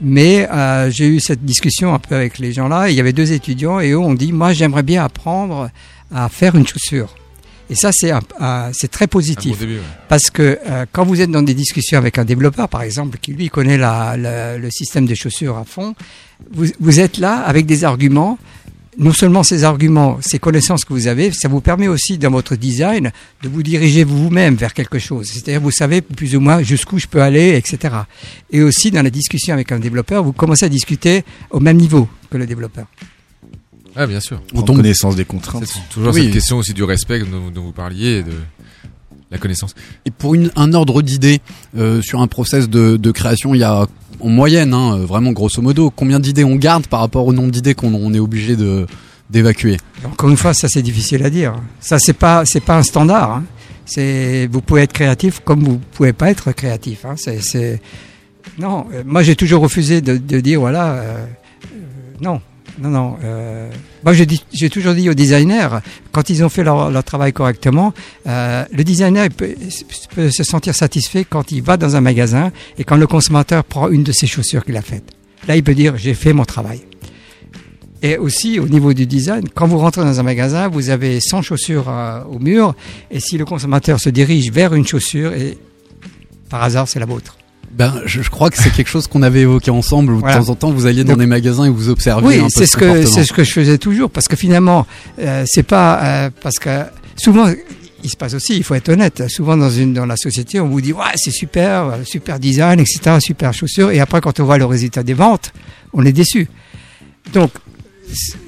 [0.00, 2.88] Mais euh, j'ai eu cette discussion un peu avec les gens là.
[2.88, 5.70] et Il y avait deux étudiants et eux ont dit moi j'aimerais bien apprendre
[6.12, 7.14] à faire une chaussure.
[7.70, 8.10] Et ça c'est
[8.72, 9.82] c'est très positif Un bon début, ouais.
[10.08, 13.32] parce que euh, quand vous êtes dans des discussions avec un développeur par exemple qui
[13.32, 15.94] lui connaît la, la- le système des chaussures à fond,
[16.52, 18.38] vous, vous êtes là avec des arguments.
[18.98, 22.56] Non seulement ces arguments, ces connaissances que vous avez, ça vous permet aussi dans votre
[22.56, 23.10] design
[23.42, 25.28] de vous diriger vous-même vers quelque chose.
[25.32, 27.94] C'est-à-dire vous savez plus ou moins jusqu'où je peux aller, etc.
[28.50, 32.06] Et aussi dans la discussion avec un développeur, vous commencez à discuter au même niveau
[32.28, 32.84] que le développeur.
[33.96, 34.42] Ah, bien sûr.
[34.54, 35.64] En connaissance des contraintes.
[35.66, 36.24] C'est toujours Oui.
[36.24, 38.32] cette question aussi du respect dont, dont vous parliez et de
[39.30, 39.74] la connaissance.
[40.04, 41.40] Et pour une, un ordre d'idées
[41.78, 43.86] euh, sur un process de, de création, il y a
[44.22, 47.50] en moyenne, hein, euh, vraiment grosso modo, combien d'idées on garde par rapport au nombre
[47.50, 48.86] d'idées qu'on on est obligé de
[49.30, 49.76] d'évacuer?
[50.04, 51.54] Encore une fois, ça c'est difficile à dire.
[51.80, 53.30] Ça c'est pas c'est pas un standard.
[53.32, 53.44] hein.
[53.84, 57.04] C'est vous pouvez être créatif comme vous pouvez pas être créatif.
[57.04, 57.14] hein.
[57.16, 57.80] C'est
[58.58, 58.86] non.
[58.92, 61.26] euh, moi j'ai toujours refusé de, dire voilà euh,
[62.20, 62.40] non
[62.78, 63.16] non non.
[63.22, 63.70] euh,
[64.04, 65.68] moi j'ai toujours dit aux designers
[66.10, 67.92] quand ils ont fait leur, travail correctement,
[68.26, 69.54] euh, le designer peut
[70.30, 74.02] se sentir satisfait quand il va dans un magasin et quand le consommateur prend une
[74.02, 75.10] de ses chaussures qu'il a faites.
[75.48, 76.80] Là il peut dire j'ai fait mon travail.
[78.02, 81.42] Et aussi au niveau du design, quand vous rentrez dans un magasin, vous avez 100
[81.42, 82.74] chaussures euh, au mur,
[83.12, 85.56] et si le consommateur se dirige vers une chaussure, et
[86.48, 87.36] par hasard c'est la vôtre.
[87.72, 90.12] Ben, je, je crois que c'est quelque chose qu'on avait évoqué ensemble.
[90.12, 90.38] Où Voilà.
[90.38, 92.66] De temps en temps, vous alliez dans Donc- des magasins et vous observiez Oui, c'est
[92.66, 94.86] ce que c'est ce que je faisais toujours, parce que finalement,
[95.18, 96.82] euh, c'est pas euh, parce que
[97.16, 97.50] souvent
[98.04, 99.22] il se passe aussi, il faut être honnête.
[99.28, 102.78] Souvent dans une dans la société, on vous dit ouais c'est super, euh, super design,
[102.80, 105.52] etc., super chaussures, et après quand on voit le résultat des ventes,
[105.94, 106.48] on est déçu.
[107.32, 107.52] Donc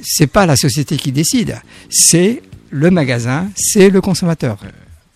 [0.02, 1.56] c'est pas la société qui décide,
[1.88, 4.58] c'est le magasin, c'est le consommateur.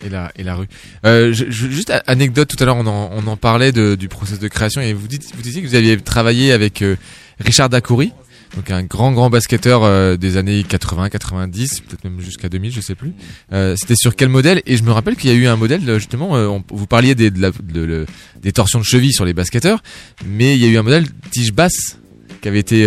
[0.04, 0.66] Et la, et la rue.
[1.04, 4.38] Euh, je- juste anecdote, tout à l'heure on en, on en parlait de, du process
[4.38, 6.94] de création et vous, dites, vous disiez que vous aviez travaillé avec euh,
[7.40, 8.12] Richard Dacoury,
[8.54, 12.80] donc un grand grand basketteur euh, des années 80, 90, peut-être même jusqu'à 2000, je
[12.80, 13.12] sais plus.
[13.52, 14.62] Euh, C'était sur quel modèle?
[14.66, 16.86] Et je me rappelle qu'il y a eu un modèle euh, justement, euh, on- vous
[16.86, 18.06] parliez des, de la- de-
[18.40, 19.82] des torsions de cheville sur les basketteurs,
[20.24, 21.98] mais il y a eu un modèle tige basse
[22.40, 22.86] qui avait été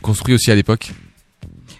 [0.00, 0.92] construit aussi à l'époque.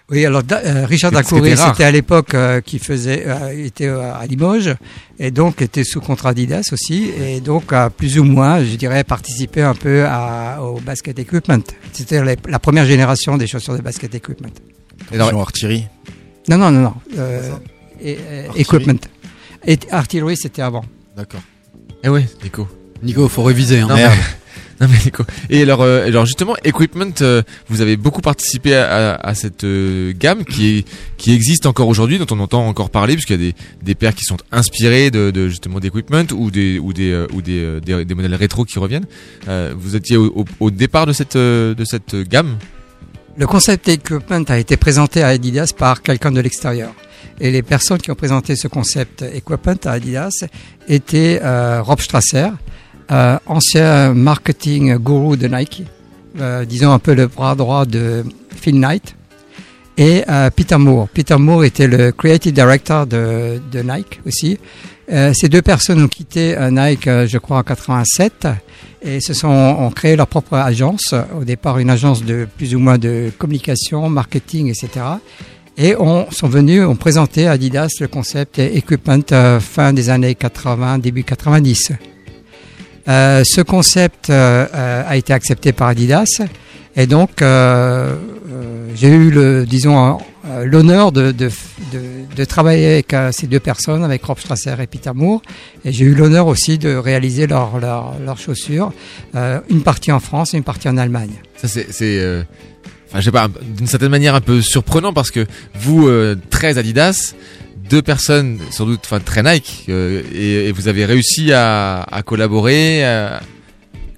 [0.09, 4.25] Oui, alors da- euh, Richard Dacoury, c'était à l'époque euh, qui faisait, euh, était à
[4.27, 4.77] Limoges
[5.19, 9.03] et donc était sous contrat Adidas aussi et donc a plus ou moins, je dirais,
[9.03, 11.59] participé un peu à, au basket equipment.
[11.93, 14.49] C'était la première génération des chaussures de basket equipment.
[15.13, 15.87] Attention, artillerie.
[16.49, 16.95] Non, non, non, non.
[17.19, 17.51] euh,
[18.01, 19.01] et, euh, equipment.
[19.67, 20.85] Et artillerie, c'était avant.
[21.17, 21.41] D'accord.
[22.05, 22.69] Eh ouais, Nico.
[23.03, 23.81] Nico, faut réviser.
[23.81, 23.89] Hein.
[23.89, 24.05] Non, mais-
[24.81, 25.13] non mais.
[25.49, 30.45] Et alors, euh, alors justement, Equipment, euh, vous avez beaucoup participé à, cette euh, gamme
[30.45, 30.85] qui
[31.17, 34.15] qui existe encore aujourd'hui, dont on entend encore parler, puisqu'il y a des des paires
[34.15, 38.65] qui sont inspirées de, justement d'Equipment ou des ou des ou des, des, modèles rétro
[38.65, 39.07] qui reviennent.
[39.47, 42.59] Vous étiez au, au, départ de cette de cette gamme?
[43.39, 46.93] Le concept equipment a été présenté à Adidas par quelqu'un de l'extérieur.
[47.39, 50.45] Et les personnes qui ont présenté ce concept equipment à Adidas
[50.89, 51.41] étaient
[51.81, 52.49] Rob Strasser,
[53.11, 55.85] euh, ancien marketing gourou de Nike,
[56.41, 58.25] euh, disons un peu le bras droit de
[58.61, 59.15] Phil Knight,
[59.97, 61.09] et euh, Peter Moore.
[61.09, 64.59] Peter Moore était le creative director de, Nike aussi.
[65.09, 68.49] Ces deux personnes ont quitté Nike, je crois, en 87
[69.03, 71.15] et se sont ont créé leur propre agence.
[71.41, 75.07] Au départ, une agence de plus ou moins de communication, marketing, etc.
[75.79, 79.23] Et on sont venus, ont présenté à Adidas le concept equipment
[79.61, 81.93] fin des années 80, début 90.
[83.09, 86.43] Euh, ce concept euh, euh, a été accepté par Adidas
[86.97, 87.43] et donc
[88.95, 90.19] j'ai eu le, disons,
[90.65, 91.51] l'honneur de, de,
[92.35, 95.43] de, travailler avec ces deux personnes, avec Rob Strasser et Peter Moore,
[95.85, 98.93] et j'ai eu l'honneur aussi de réaliser leurs leur, leurs chaussures,
[99.69, 101.35] une partie en France et une partie en Allemagne.
[101.59, 101.85] Ça c'est
[103.09, 106.79] enfin je sais pas d'une certaine manière un peu surprenant parce que vous euh, très
[106.79, 107.35] Adidas
[107.89, 112.23] deux personnes sans doute enfin très Nike euh, et, et vous avez réussi à, à
[112.23, 113.41] collaborer à-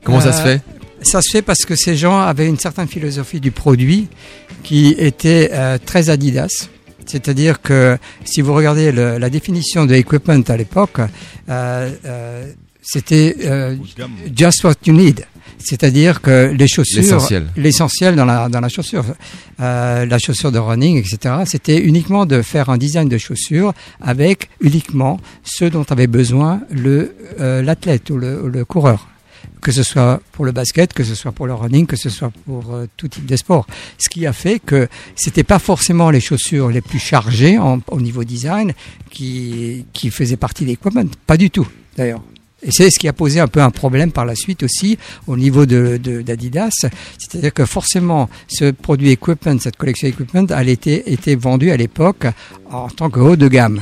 [0.05, 0.63] comment ça se Euh, fait
[1.03, 4.09] Ça se fait parce que ces gens avaient une certaine philosophie du produit
[4.63, 6.69] qui était euh, très Adidas.
[7.07, 10.99] C'est-à-dire que si vous regardez le- la définition de equipment à l'époque,
[11.49, 12.53] euh, euh,
[12.83, 13.77] c'était euh,
[14.37, 15.25] just what you need.
[15.59, 17.03] C'est-à-dire que les chaussures,
[17.57, 18.15] L'essentiel.
[18.17, 19.05] dans la, dans la chaussure,
[19.61, 24.49] euh, la chaussure de running, etc., c'était uniquement de faire un design de chaussure avec
[24.61, 29.09] uniquement ce dont avait besoin le euh, l'athlète ou le, ou le coureur
[29.61, 32.31] que ce soit pour le basket, que ce soit pour le running, que ce soit
[32.47, 33.67] pour euh, tout type de sport.
[33.99, 34.87] Ce qui a fait que
[35.17, 38.73] c'était pas forcément les chaussures les plus chargées en- au niveau design
[39.11, 41.05] qui, qui faisaient partie des equipment.
[41.27, 42.23] Pas du tout, d'ailleurs.
[42.63, 45.37] Et c'est ce qui a posé un peu un problème par la suite aussi au
[45.37, 46.71] niveau de de- d'Adidas.
[47.19, 52.27] C'est-à-dire que forcément, ce produit equipment, cette collection equipment, elle était, était vendue à l'époque
[52.71, 53.81] en tant que haut de gamme.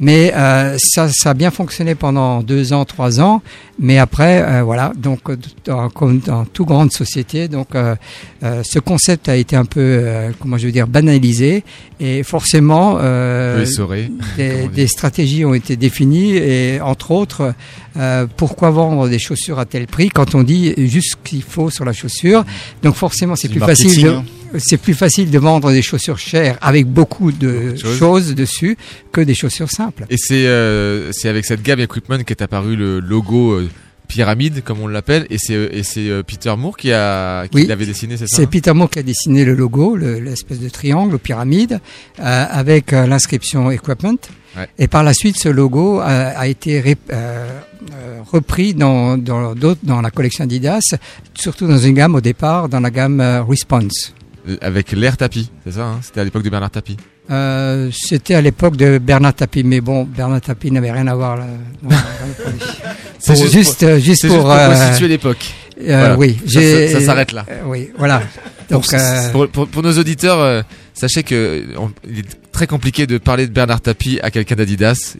[0.00, 3.42] Mais euh, ça, ça a bien fonctionné pendant deux ans, trois ans.
[3.78, 5.36] Mais après, euh, voilà, donc euh,
[5.66, 7.94] dans, comme dans toute grande société, donc euh,
[8.42, 11.62] euh, ce concept a été un peu, euh, comment je veux dire, banalisé
[12.00, 13.66] et forcément euh,
[14.74, 17.54] des, stratégies ont été définies et entre autres,
[17.98, 21.68] euh, pourquoi vendre des chaussures à tel prix quand on dit juste ce qu'il faut
[21.68, 22.44] sur la chaussure?
[22.82, 24.04] Donc forcément, c'est plus facile.
[24.04, 24.14] De.
[24.58, 27.98] C'est plus facile de vendre des chaussures chères avec beaucoup de Choses.
[27.98, 28.76] choses dessus
[29.12, 30.04] que des chaussures simples.
[30.10, 33.68] Et c'est euh, c'est avec cette gamme Equipment qu'est apparu le logo euh,
[34.08, 37.56] pyramide comme on l'appelle et c'est euh, et c'est euh, Peter Moore qui a qui
[37.58, 40.20] Oui, l'avait dessiné c'est ça C'est hein Peter Moore qui a dessiné le logo, le-
[40.20, 41.80] l'espèce de triangle, pyramide,
[42.20, 44.16] euh, avec euh, l'inscription Equipment.
[44.56, 44.68] Ouais.
[44.78, 47.60] Et par la suite, ce logo a été ré- euh,
[48.32, 50.94] repris dans, dans, d'autres- dans la collection Adidas,
[51.34, 54.14] surtout dans une gamme au départ, dans la gamme Response.
[54.48, 56.96] Euh, avec l'air tapis c'est ça hein c'était à l'époque de Bernard Tapie
[57.30, 61.36] Euh, C'était à l'époque de Bernard Tapie, mais bon, Bernard Tapie n'avait rien à voir
[61.36, 61.46] là.
[63.18, 65.44] C'est juste juste, pour- juste pour, euh, l'époque.
[65.80, 66.16] euh, Voilà.
[66.16, 67.44] Oui, Ça- j'ai- ça- ça s'arrête là.
[67.66, 68.22] oui, voilà.
[68.68, 68.86] Pour, Donc,
[69.32, 72.24] pour, pour- pour nos auditeurs, sachez que on- il est
[72.56, 75.14] très compliqué de parler de Bernard Tapie à quelqu'un d'Adidas.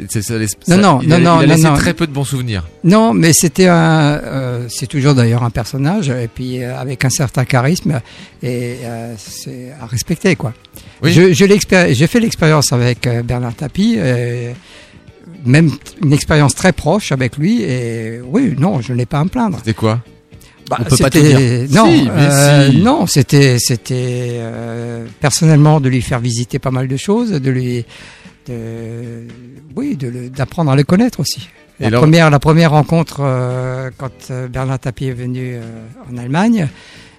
[0.68, 1.74] Non, non, il a, non, il a non, laissé non.
[1.74, 2.66] très peu de bons souvenirs.
[2.82, 7.10] Non, mais c'était un, euh, c'est toujours d'ailleurs un personnage et puis euh, avec un
[7.10, 8.00] certain charisme
[8.42, 10.54] et euh, c'est à respecter quoi.
[11.02, 11.12] Oui.
[11.12, 13.98] Je, je j'ai fait l'expérience avec Bernard Tapie,
[15.44, 15.70] même
[16.02, 19.58] une expérience très proche avec lui et oui, non, je n'ai pas à me plaindre.
[19.58, 20.00] C'était quoi?
[20.68, 21.38] Bah, On peut pas tout dire.
[21.70, 22.76] Non, Si, euh, si.
[22.78, 27.84] non, c'était, c'était euh, personnellement de lui faire visiter pas mal de choses, de lui,
[28.48, 29.26] de,
[29.76, 31.48] oui, d'apprendre à le connaître aussi.
[31.78, 35.60] La alors- première, la première rencontre euh, quand euh, Bernard Tapie est venu euh,
[36.10, 36.68] en Allemagne,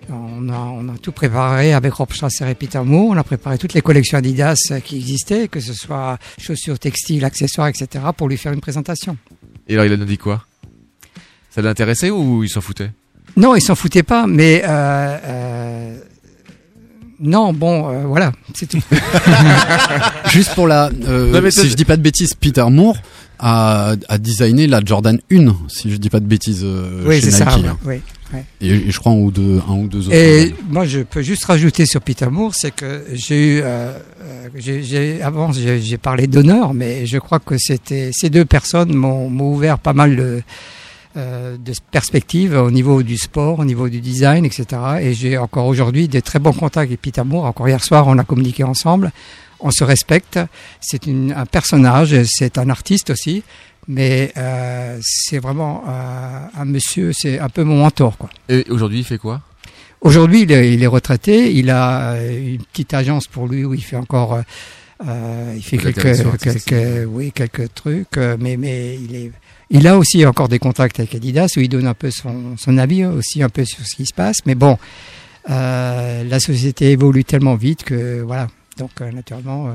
[0.10, 3.10] on a, on a tout préparé avec Rob Strasser et Peter Moore.
[3.10, 7.68] On a préparé toutes les collections Adidas qui existaient, que ce soit chaussures, textiles, accessoires,
[7.68, 9.18] etc., pour lui faire une présentation.
[9.68, 10.46] Et alors il en a dit quoi?
[11.50, 12.90] Ça l'intéressait ou il s'en foutait?
[13.38, 15.98] Non, il s'en foutait pas, mais euh, euh,
[17.20, 18.80] non, bon, euh, voilà, c'est tout.
[20.30, 22.98] Juste pour la, euh, Non, mais si je dis pas de bêtises, Peter Moore
[23.40, 27.32] a, a designé la Jordan 1, si je dis pas de bêtises, euh, oui, chez
[27.32, 27.52] c'est Nike.
[27.52, 27.58] ça.
[27.60, 27.78] oui, hein.
[27.86, 28.02] oui,
[28.34, 28.40] oui.
[28.62, 30.16] Et, et je crois un ou deux, un ou deux autres.
[30.16, 30.54] Et modèles.
[30.70, 34.84] moi, je peux juste rajouter sur Peter Moore, c'est que j'ai eu, euh, euh, j'ai-
[34.84, 39.30] j'ai- avant, j'ai j'ai parlé d'honneur, mais je crois que c'était ces deux personnes m'ont
[39.30, 40.42] m'ont ouvert pas mal de,
[41.18, 44.66] euh, de perspectives au niveau du sport, au niveau du design, etc.
[45.02, 47.46] Et j'ai encore aujourd'hui des très bons contacts avec Peter Moore.
[47.46, 49.12] Encore hier soir, on a communiqué ensemble.
[49.60, 50.40] On se respecte.
[50.80, 53.44] C'est un personnage, c'est un artiste aussi,
[53.88, 57.14] mais euh, c'est vraiment euh, un monsieur.
[57.14, 58.30] C'est un peu mon mentor, quoi.
[58.48, 59.42] Et aujourd'hui il fait quoi?
[60.02, 61.52] Aujourd'hui, il est, il est retraité.
[61.52, 64.40] Il a une petite agence pour lui où il fait encore,
[65.04, 68.18] euh, il fait quelques, quelques, oui, quelques trucs.
[68.18, 69.32] Mais, mais il est,
[69.70, 72.78] il a aussi encore des contacts avec Adidas où il donne un peu son, son
[72.78, 74.38] avis aussi un peu sur ce qui se passe.
[74.46, 74.78] Mais bon,
[75.50, 78.48] euh, la société évolue tellement vite que voilà.
[78.78, 79.68] Donc euh, naturellement.
[79.70, 79.74] euh,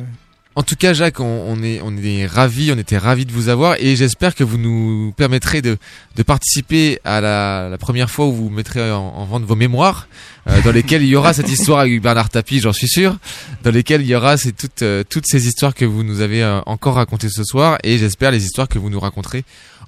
[0.55, 3.49] En tout cas, Jacques, on, on est, on est ravis, on était ravis de vous
[3.49, 5.78] avoir et j'espère que vous nous permettrez de,
[6.16, 10.09] de participer à la, la première fois où vous mettrez en, en vente vos mémoires,
[10.49, 13.16] euh, dans lesquelles il y aura cette histoire avec Bernard Tapie, j'en suis sûr,
[13.64, 16.43] dans lesquelles il y aura ces, toutes, euh, toutes ces histoires que vous nous avez
[16.43, 19.45] euh, encore racontées ce soir et j'espère les histoires que vous nous raconterez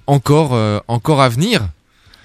[0.07, 1.69] encore, euh, encore à venir.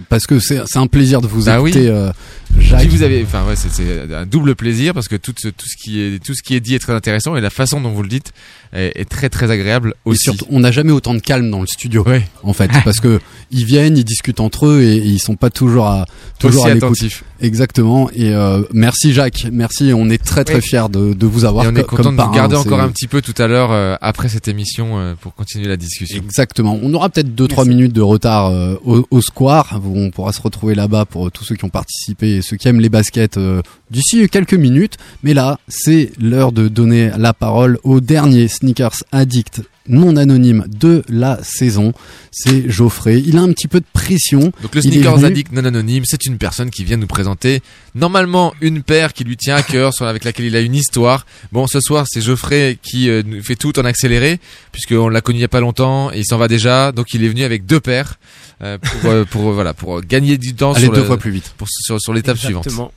[0.08, 1.72] Parce que c'est un plaisir de vous Bah oui.
[1.72, 2.12] écouter, euh,
[2.58, 2.82] Jacques.
[2.82, 5.66] Si vous avez, enfin ouais, c'est- c'est un double plaisir parce que tout ce, tout
[5.68, 7.92] ce qui est tout ce qui est dit est très intéressant et la façon dont
[7.92, 8.32] vous le dites
[8.74, 10.24] est, est très très agréable Et aussi.
[10.24, 12.06] surtout, on n'a jamais autant de calme dans le studio,
[12.44, 13.20] en fait, parce que
[13.52, 16.06] ils viennent, ils discutent entre eux et, et ils sont pas toujours à
[16.40, 16.90] toujours Aussi à l'écoute.
[16.98, 17.24] attentifs.
[17.42, 18.10] Exactement.
[18.14, 19.92] Et euh, merci Jacques, merci.
[19.96, 20.62] On est très très Oui.
[20.62, 21.66] fiers de, de vous avoir.
[21.66, 23.72] Et on est co- content de vous garder encore un petit peu tout à l'heure
[23.72, 26.18] euh, après cette émission euh, pour continuer la discussion.
[26.18, 26.78] Exactement.
[26.82, 29.80] On aura peut-être deux trois minutes de retard euh, au, au square.
[29.84, 32.68] où On pourra se retrouver là-bas pour euh, tous ceux qui ont participé ceux qui
[32.68, 33.62] aiment les baskets euh,
[33.92, 34.98] d'ici quelques minutes.
[35.24, 41.04] Mais là, c'est l'heure de donner la parole au dernier sneakers addict non anonyme de
[41.10, 41.94] la saison.
[42.32, 43.22] C'est Geoffrey.
[43.26, 44.52] Il a un petit peu de pression.
[44.62, 47.62] Donc le sneakers addict non anonyme, c'est une personne qui vient nous présenter
[47.96, 51.26] normalement une paire qui lui tient à cœur, avec laquelle il a une histoire.
[51.52, 54.40] Bon, ce soir c'est Geoffrey qui euh, nous fait tout en accéléré,
[54.72, 57.24] puisqu'on l'a connu il y a pas longtemps et il s'en va déjà, donc il
[57.24, 58.20] est venu avec deux paires
[58.62, 61.18] euh, pour, euh, pour euh, voilà pour gagner du temps Allez sur deux le- fois
[61.18, 61.54] plus vite.
[61.58, 62.68] pour, sur, sur l'étape suivante.
[62.68, 62.92] Exactement.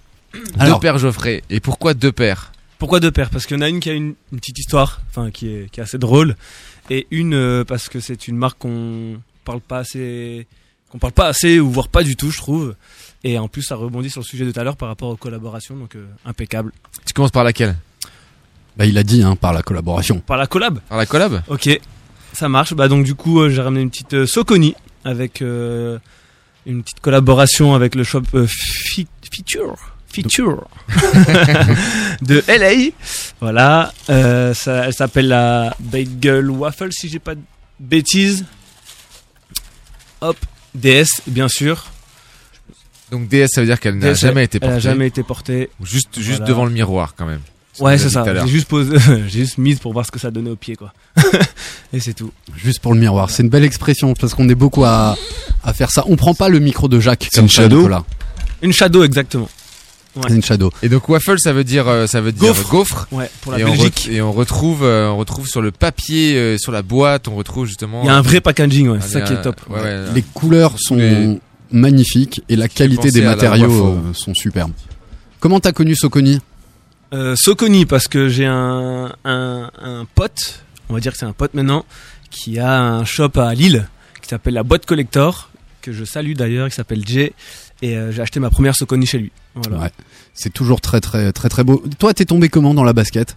[0.67, 1.43] deux paires Geoffrey.
[1.51, 2.53] Et pourquoi deux paires?
[2.79, 3.31] Pourquoi deux paires?
[3.31, 5.71] Parce qu'il y en a une qui a une, une petite histoire, enfin qui est,
[5.71, 6.35] qui est assez drôle,
[6.93, 10.47] et une euh, parce que c'est une marque qu'on parle pas assez,
[10.91, 12.75] qu'on parle pas assez ou voire pas du tout, je trouve.
[13.25, 15.17] Et en plus, ça rebondit sur le sujet de tout à l'heure par rapport aux
[15.17, 16.73] collaborations, donc euh, impeccable.
[17.07, 17.77] Tu commences par laquelle?
[18.77, 20.21] Bah, il a dit hein, par la collaboration.
[20.21, 20.81] Par la collab.
[20.89, 21.43] Par la collab?
[21.49, 21.81] Ok,
[22.33, 22.75] ça marche.
[22.75, 24.75] Bah donc du coup, euh, j'ai ramené une petite Soconi
[25.05, 25.99] avec euh,
[26.67, 28.47] une petite collaboration avec le shop euh,
[29.31, 29.77] Feature.
[30.13, 30.67] Feature
[32.23, 32.91] de LA.
[33.41, 37.41] Voilà, euh, ça, elle s'appelle la Bagel Waffle si j'ai pas de
[37.81, 38.45] bêtises.
[40.21, 40.37] Hop,
[40.75, 41.87] DS bien sûr.
[43.11, 44.81] Donc DS ça veut dire qu'elle n'a jamais été elle portée.
[44.81, 45.71] jamais été portée.
[45.83, 46.45] Juste juste Voilà.
[46.47, 47.41] devant le miroir quand même.
[47.81, 48.23] Ouais, c'est ça.
[48.45, 48.97] J'ai juste posé,
[49.29, 50.93] j'ai juste mise pour voir ce que ça donnait au pied, quoi.
[51.95, 52.31] Et c'est tout.
[52.55, 53.31] Juste pour le miroir.
[53.31, 55.17] C'est une belle expression parce qu'on est beaucoup à,
[55.65, 56.05] à faire ça.
[56.07, 58.05] On prend pas le micro de Jacques C'est comme une ça, shadow Nicolas.
[58.61, 59.49] Une shadow, exactement.
[60.15, 60.41] Ouais.
[60.43, 60.71] Shadow.
[60.83, 62.69] Et donc waffle ça veut dire euh, ça veut dire Gaufre.
[62.71, 63.09] gaufre.
[63.13, 64.09] Ouais, pour la et on, Belgique.
[64.11, 67.67] et on retrouve euh, on retrouve sur le papier euh, sur la boîte on retrouve
[67.67, 69.61] justement Il y a un vrai packaging, ouais, Ah, c'est ça y qui est top.
[69.71, 71.39] ouais, ouais, Les couleurs sont les-
[71.71, 74.73] magnifiques et la qualité des matériaux euh, sont superbes.
[75.41, 76.41] Comment t'as connu Soconi?
[77.15, 81.33] Euh, Soconi parce que j'ai un, un, un pote, on va dire que c'est un
[81.33, 81.87] pote maintenant,
[82.31, 83.89] qui a un shop à Lille
[84.21, 85.51] qui s'appelle la boîte collector,
[85.81, 87.33] que je salue d'ailleurs, qui s'appelle Jay,
[87.81, 89.33] et euh, j'ai acheté ma première Soconi chez lui.
[89.55, 89.79] Voilà.
[89.79, 89.91] Ouais.
[90.35, 91.83] C'est toujours très très très très beau.
[91.99, 93.37] Toi, t'es tombé comment dans la basket?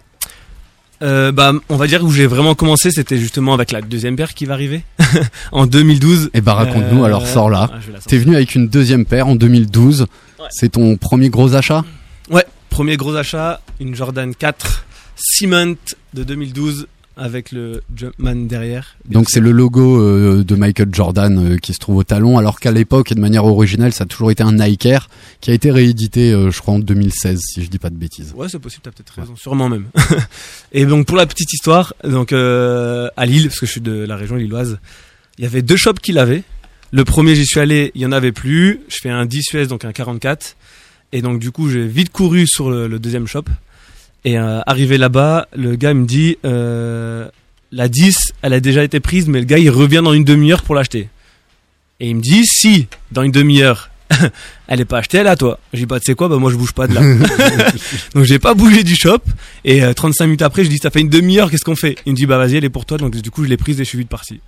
[1.02, 4.32] Euh, bah, on va dire où j'ai vraiment commencé, c'était justement avec la deuxième paire
[4.32, 4.82] qui va arriver
[5.52, 6.30] en 2012.
[6.32, 7.02] Eh bah raconte-nous.
[7.02, 7.70] Euh, alors sors là.
[7.72, 7.78] ah.
[8.06, 10.06] T'es venu avec une deuxième paire en 2012.
[10.50, 11.84] C'est ton premier gros achat?
[12.30, 14.84] Ouais, premier gros achat, une Jordan 4
[15.18, 15.74] Cement
[16.14, 16.86] de 2012
[17.16, 18.96] avec le Jumpman derrière.
[19.08, 22.60] Donc c'est le logo euh, de Michael Jordan euh, qui se trouve au talon, alors
[22.60, 25.08] qu'à l'époque et de manière originale, ça a toujours été un Nike Air
[25.40, 28.34] qui a été réédité, euh, je crois, en 2016, si je dis pas de bêtises.
[28.36, 29.86] Ouais, c'est possible, t'as peut-être raison, sûrement même.
[30.72, 34.16] et donc pour la petite histoire, donc à Lille, parce que je suis de la
[34.16, 34.78] région lilloise,
[35.38, 36.42] il y avait deux shops qui l'avaient.
[36.92, 38.80] Le premier, j'y suis allé, il y en avait plus.
[38.88, 40.56] Je fais un 10 US, donc un 44.
[41.12, 43.44] Et donc du coup, j'ai vite couru sur le, le deuxième shop.
[44.26, 47.28] Et euh, arrivé là-bas, le gars me dit euh,
[47.70, 50.62] la 10, elle a déjà été prise, mais le gars il revient dans une demi-heure
[50.62, 51.08] pour l'acheter.
[52.00, 53.88] Et il me dit si dans une demi-heure
[54.66, 55.60] elle est pas achetée, elle est à toi.
[55.72, 57.02] J'ai dit bah tu sais quoi, bah moi je bouge pas de là.
[58.14, 59.20] donc j'ai pas bougé du shop.
[59.64, 61.96] Et euh, 35 minutes après, je dis ça fait une demi-heure, qu'est-ce qu'on fait?
[62.04, 62.98] Il me dit bah vas-y, elle est pour toi.
[62.98, 64.40] Donc du coup je l'ai prise et je suis vite parti.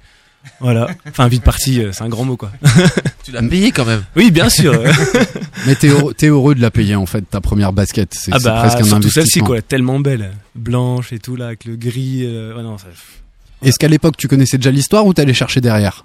[0.60, 0.88] Voilà.
[1.08, 2.50] Enfin vite parti, euh, c'est un grand mot quoi.
[3.24, 4.02] Tu l'as payé quand même.
[4.16, 4.72] Oui, bien sûr.
[5.66, 8.14] Mais t'es heureux, t'es heureux de la payer en fait, ta première basket.
[8.14, 9.46] C'est ah c'est bah presque un surtout celle-ci investissement.
[9.48, 12.22] quoi, tellement belle, blanche et tout là avec le gris.
[12.24, 12.86] euh, ouais, non, ça-
[13.62, 16.04] Est-ce qu'à l'époque tu connaissais déjà l'histoire ou t'allais chercher derrière?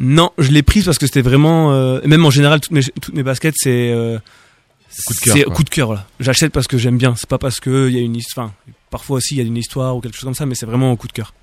[0.00, 3.14] Non, je l'ai prise parce que c'était vraiment, euh, même en général toutes mes toutes
[3.14, 4.18] mes baskets c'est euh,
[5.06, 5.54] Coup de cœur, c'est quoi.
[5.54, 6.06] coup de cœur là.
[6.20, 7.14] J'achète parce que j'aime bien.
[7.16, 8.46] C'est pas parce que il y a une histoire.
[8.46, 8.54] Enfin,
[8.90, 10.92] parfois aussi il y a une histoire ou quelque chose comme ça, mais c'est vraiment
[10.92, 11.34] au coup de cœur.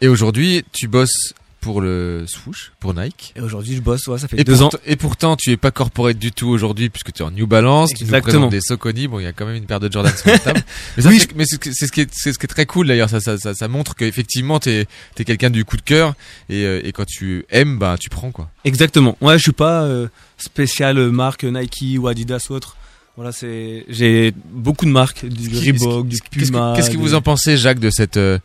[0.00, 3.32] Et aujourd'hui, tu bosses pour le swoosh, pour Nike.
[3.34, 4.70] Et aujourd'hui, je bosse, ouais, ça fait et deux ans.
[4.84, 7.90] Et pourtant, tu es pas corporate du tout aujourd'hui puisque tu es en New Balance,
[7.90, 8.46] tu nous Exactement.
[8.48, 9.08] présentes des Soconi.
[9.08, 10.60] Bon, il y a quand même une paire de Jordan sur la table.
[10.96, 13.08] Mais, ça, Oui, mais c'est ce qui est, c'est ce qui est très cool d'ailleurs.
[13.10, 14.86] Ça, ça, ça, ça montre qu'effectivement, t'es
[15.18, 16.14] es quelqu'un du coup de cœur
[16.48, 18.48] et, euh, et quand tu aimes, bah, tu prends quoi.
[18.64, 19.16] Exactement.
[19.20, 20.06] Ouais, je suis pas euh,
[20.38, 22.76] spécial marque Nike ou Adidas ou autre.
[23.16, 26.74] Voilà, c'est j'ai beaucoup de marques, du Reebok, du Qu'est-ce Puma.
[26.74, 28.38] que, qu'est-ce que vous en pensez, Jacques, de cette euh,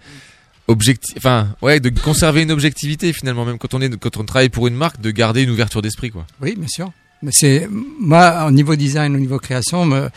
[0.72, 4.50] objectif, enfin, ouais, de conserver une objectivité finalement, même quand on est, quand on travaille
[4.50, 6.26] pour une marque, de garder une ouverture d'esprit, quoi.
[6.42, 6.92] Oui, bien sûr.
[7.24, 10.10] Mais c'est moi, au niveau design, au niveau création,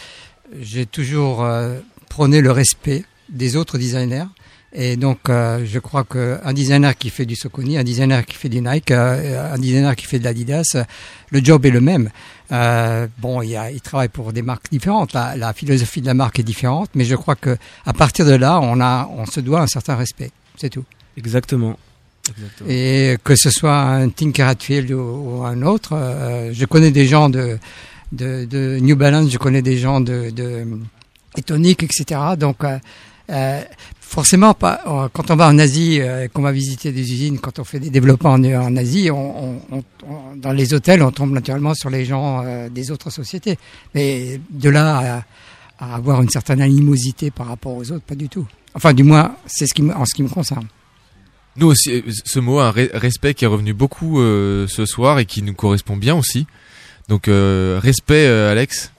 [0.60, 1.78] j'ai toujours euh,
[2.08, 4.26] prôné le respect des autres designers.
[4.76, 8.48] Et donc, euh, je crois qu'un designer qui fait du Soconi, un designer qui fait
[8.48, 10.76] du Nike, euh, un designer qui fait de l'Adidas,
[11.30, 12.10] le job est le même.
[13.18, 15.12] Bon, il travaille pour des marques différentes.
[15.12, 18.34] La, la philosophie de la marque est différente, mais je crois que à partir de
[18.34, 20.32] là, on a, on se doit un certain respect.
[20.56, 20.84] C'est tout.
[21.16, 21.76] Exactement.
[22.28, 22.70] Exactement.
[22.70, 25.00] Et que ce soit un Tinker Hatfield ou,
[25.38, 27.58] ou un autre, euh, je connais des gens de,
[28.12, 30.66] de, de New Balance, je connais des gens de, de
[31.36, 32.20] Etonic, etc.
[32.38, 32.78] Donc, euh,
[33.30, 33.60] euh,
[34.00, 34.80] forcément, pas,
[35.12, 37.90] quand on va en Asie, euh, qu'on va visiter des usines, quand on fait des
[37.90, 41.90] développements en, en Asie, on, on- on- on- dans les hôtels, on tombe naturellement sur
[41.90, 43.58] les gens euh, des autres sociétés.
[43.94, 45.24] Mais de là
[45.78, 48.46] à, à avoir une certaine animosité par rapport aux autres, pas du tout.
[48.74, 50.66] Enfin, du moins, c'est ce qui me- en ce qui me concerne.
[51.56, 55.24] Nous aussi, ce mot, un re- respect qui est revenu beaucoup euh, ce soir et
[55.26, 56.46] qui nous correspond bien aussi.
[57.08, 58.90] Donc euh, respect, euh, Alex.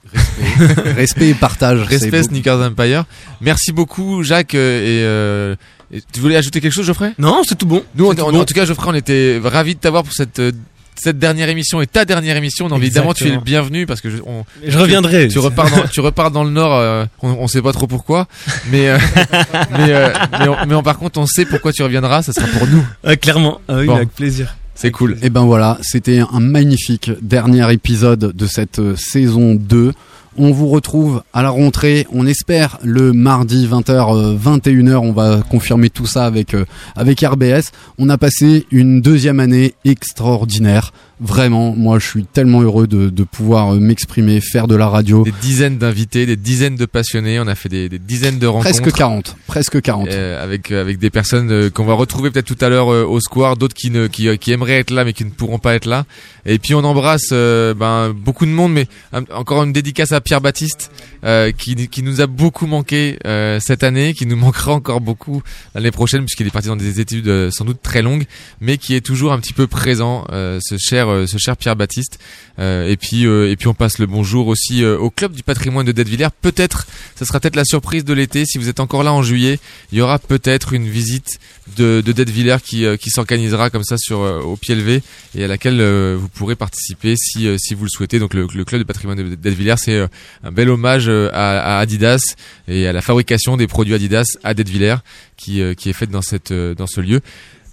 [0.96, 1.82] Respect et partage.
[1.82, 2.24] Respect.
[2.24, 3.04] Sneakers Empire.
[3.42, 4.56] Merci beaucoup, Jacques.
[4.56, 5.56] euh, et, euh,
[5.92, 7.14] et tu voulais ajouter quelque chose, Geoffrey?
[7.18, 7.84] Non, c'est tout bon.
[7.96, 8.40] Nous, on- C'est tout on- bon.
[8.40, 10.52] en tout cas, Geoffrey, on était ravis de t'avoir pour cette euh,
[11.00, 12.68] cette dernière émission et ta dernière émission.
[12.68, 15.28] Donc, évidemment, tu es le bienvenu parce que je, on- Mais je reviendrai.
[15.28, 16.74] Tu, tu repars dans, tu repars dans le nord.
[16.76, 18.28] euh, on, on sait pas trop pourquoi,
[18.72, 18.98] mais euh,
[19.72, 22.22] mais, euh, mais, on- mais on- par contre, on sait pourquoi tu reviendras.
[22.24, 23.16] Ça sera pour nous.
[23.18, 23.62] Clairement.
[23.68, 23.96] Ah oui, Bon.
[23.96, 24.56] avec plaisir.
[24.78, 25.18] C'est cool.
[25.22, 29.94] Et ben voilà, c'était un magnifique dernier épisode de cette euh, saison 2.
[30.38, 35.90] On vous retrouve à la rentrée, on espère le mardi 20h 21h, on va confirmer
[35.90, 36.66] tout ça avec euh,
[36.98, 37.72] avec RBS.
[37.98, 40.92] On a passé une deuxième année extraordinaire.
[41.22, 45.24] Vraiment, moi je suis tellement heureux de, de pouvoir euh, m'exprimer, faire de la radio.
[45.24, 47.40] Des dizaines d'invités, des dizaines de passionnés.
[47.40, 48.82] On a fait des, des dizaines de rencontres.
[48.82, 50.10] Presque 40, presque 40.
[50.10, 53.06] Euh, avec euh, avec des personnes euh, qu'on va retrouver peut-être tout à l'heure euh,
[53.06, 55.76] au square, d'autres qui ne qui, qui aimeraient être là mais qui ne pourront pas
[55.76, 56.06] être là.
[56.46, 58.88] Et puis on embrasse ben beaucoup de monde, mais
[59.32, 60.92] encore une dédicace à Pierre Baptiste
[61.26, 65.42] euh, qui qui nous a beaucoup manqué euh, cette année, qui nous manquera encore beaucoup
[65.74, 68.26] l'année prochaine puisqu'il est parti dans des études euh, sans doute très longues,
[68.62, 71.76] mais qui est toujours un petit peu présent, euh, ce cher euh, ce cher Pierre
[71.76, 72.20] Baptiste.
[72.58, 75.86] Euh, et puis euh, et puis on passe le bonjour aussi au club du patrimoine
[75.86, 76.30] de Dettevillers.
[76.42, 78.46] Peut-être, ça sera peut-être la surprise de l'été.
[78.46, 79.60] Si vous êtes encore là en juillet,
[79.92, 81.40] il y aura peut-être une visite
[81.78, 85.02] de, de Dettevillers qui qui s'organisera comme ça sur au pied levé
[85.36, 85.82] et à laquelle
[86.16, 88.20] vous pourrez participer si si vous le souhaitez.
[88.20, 90.08] Donc le, club du patrimoine de Dettevillers, c'est
[90.44, 92.36] un bel hommage à, Adidas
[92.68, 94.98] et à la fabrication des produits Adidas à Dettevillers
[95.38, 97.22] qui qui est faite dans cette dans ce lieu.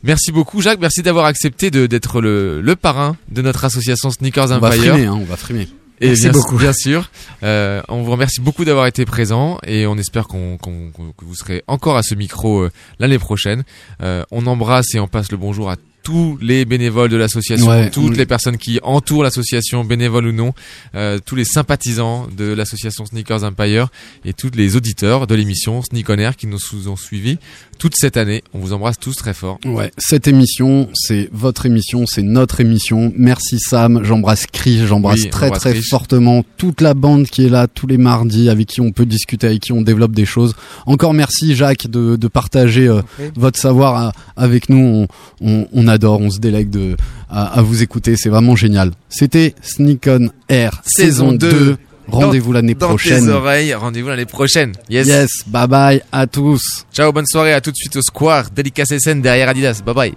[0.03, 4.59] Merci beaucoup Jacques, merci d'avoir accepté d'être le, le parrain de notre association Sneakers On
[4.59, 4.93] va Empire.
[4.93, 5.69] frimer, hein, on va frimer.
[6.01, 6.57] Et Merci bien, beaucoup.
[6.59, 7.11] bien sûr.
[7.45, 11.63] Euh, on vous remercie beaucoup d'avoir été présent et on espère qu'on- que vous serez
[11.69, 13.63] encore à ce micro euh, l'année prochaine.
[14.03, 17.91] Euh, on embrasse et on passe le bonjour à tous les bénévoles de l'association, Ouais,
[17.91, 20.53] toutes on- les personnes qui entourent l'association, bénévoles ou non,
[20.95, 23.89] euh, tous les sympathisants de l'association Sneakers Empire
[24.25, 27.39] et tous les auditeurs de l'émission Sneak on Air qui nous ont suivis
[27.79, 28.43] toute cette année.
[28.55, 29.59] On vous embrasse tous très fort.
[29.65, 33.13] Ouais, cette émission, c'est votre émission, c'est notre émission.
[33.17, 35.83] Merci Sam, j'embrasse Chris, j'embrasse Oui, très très Chris.
[35.89, 39.47] fortement toute la bande qui est là tous les mardis, avec qui on peut discuter,
[39.49, 40.55] avec qui on développe des choses.
[40.87, 43.03] Encore merci Jacques de, de partager euh,
[43.37, 45.07] votre savoir à- avec nous.
[45.41, 46.97] On, on, on adore, on se délègue de,
[47.31, 48.91] à, à vous écouter, c'est vraiment génial.
[49.09, 51.77] C'était Sneak on Air saison 2.
[52.09, 53.25] Rendez-vous l'année Dans prochaine.
[53.27, 54.73] tes oreilles, rendez-vous l'année prochaine.
[54.91, 55.07] Yes.
[55.07, 56.85] Yes, bye bye à tous.
[56.93, 59.81] Ciao, bonne soirée, à tout de suite au Square, Delicatessen derrière Adidas.
[59.87, 60.15] Bye bye.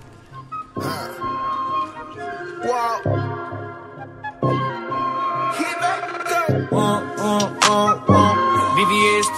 [8.76, 9.30] VVS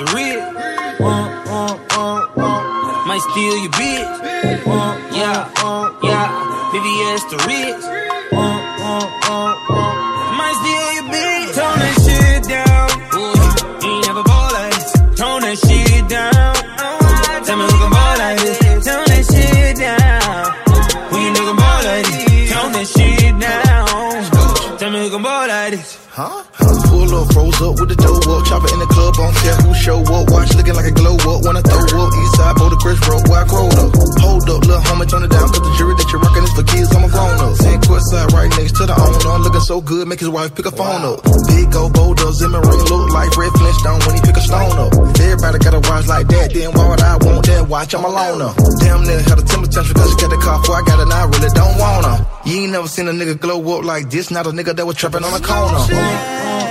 [3.08, 3.16] the real.
[3.16, 4.68] Might steal your bitch.
[4.68, 6.72] Uh, yeah, uh, yeah.
[6.72, 7.84] VVS the rich.
[8.34, 10.34] Uh, uh, uh, uh.
[10.38, 11.56] Might steal your bitch.
[11.56, 12.90] Tone that shit down.
[13.16, 14.94] Ooh, you ain't never ball like this.
[15.18, 16.56] Tone that shit down.
[17.46, 18.58] Tell me who can ball like this.
[18.86, 20.46] Tone that shit down.
[21.10, 22.52] Who you nigga ball like this?
[22.52, 24.78] Tone that shit down.
[24.78, 26.08] Tell me who can ball like this.
[26.12, 26.57] Huh?
[27.58, 28.46] Up, with the dough up.
[28.46, 30.30] Chopper in the club, on care who show up.
[30.30, 31.42] Watch looking like a glow up.
[31.42, 32.14] Wanna throw up.
[32.14, 33.92] East side, boulder, Chris Road, where I up.
[34.22, 35.50] Hold up, little homie, turn it down.
[35.50, 36.94] Cause the jury that you're rocking is for kids.
[36.94, 37.58] I'm a grown up.
[37.58, 39.42] Sand court side, right next to the owner.
[39.42, 41.26] Looking so good, make his wife pick a phone up.
[41.50, 44.94] Big old boulder, Zimmer ring look like Fred Flintstone when he pick a stone up.
[45.18, 47.90] Everybody got a watch like that, then why would I want that watch?
[47.98, 48.54] I'm a loner.
[48.86, 51.10] Damn near had a temper tantrum because she got the car before I got it.
[51.10, 52.18] I really don't want her.
[52.46, 54.30] You ain't never seen a nigga glow up like this.
[54.30, 56.67] Not a nigga that was trapping on a corner.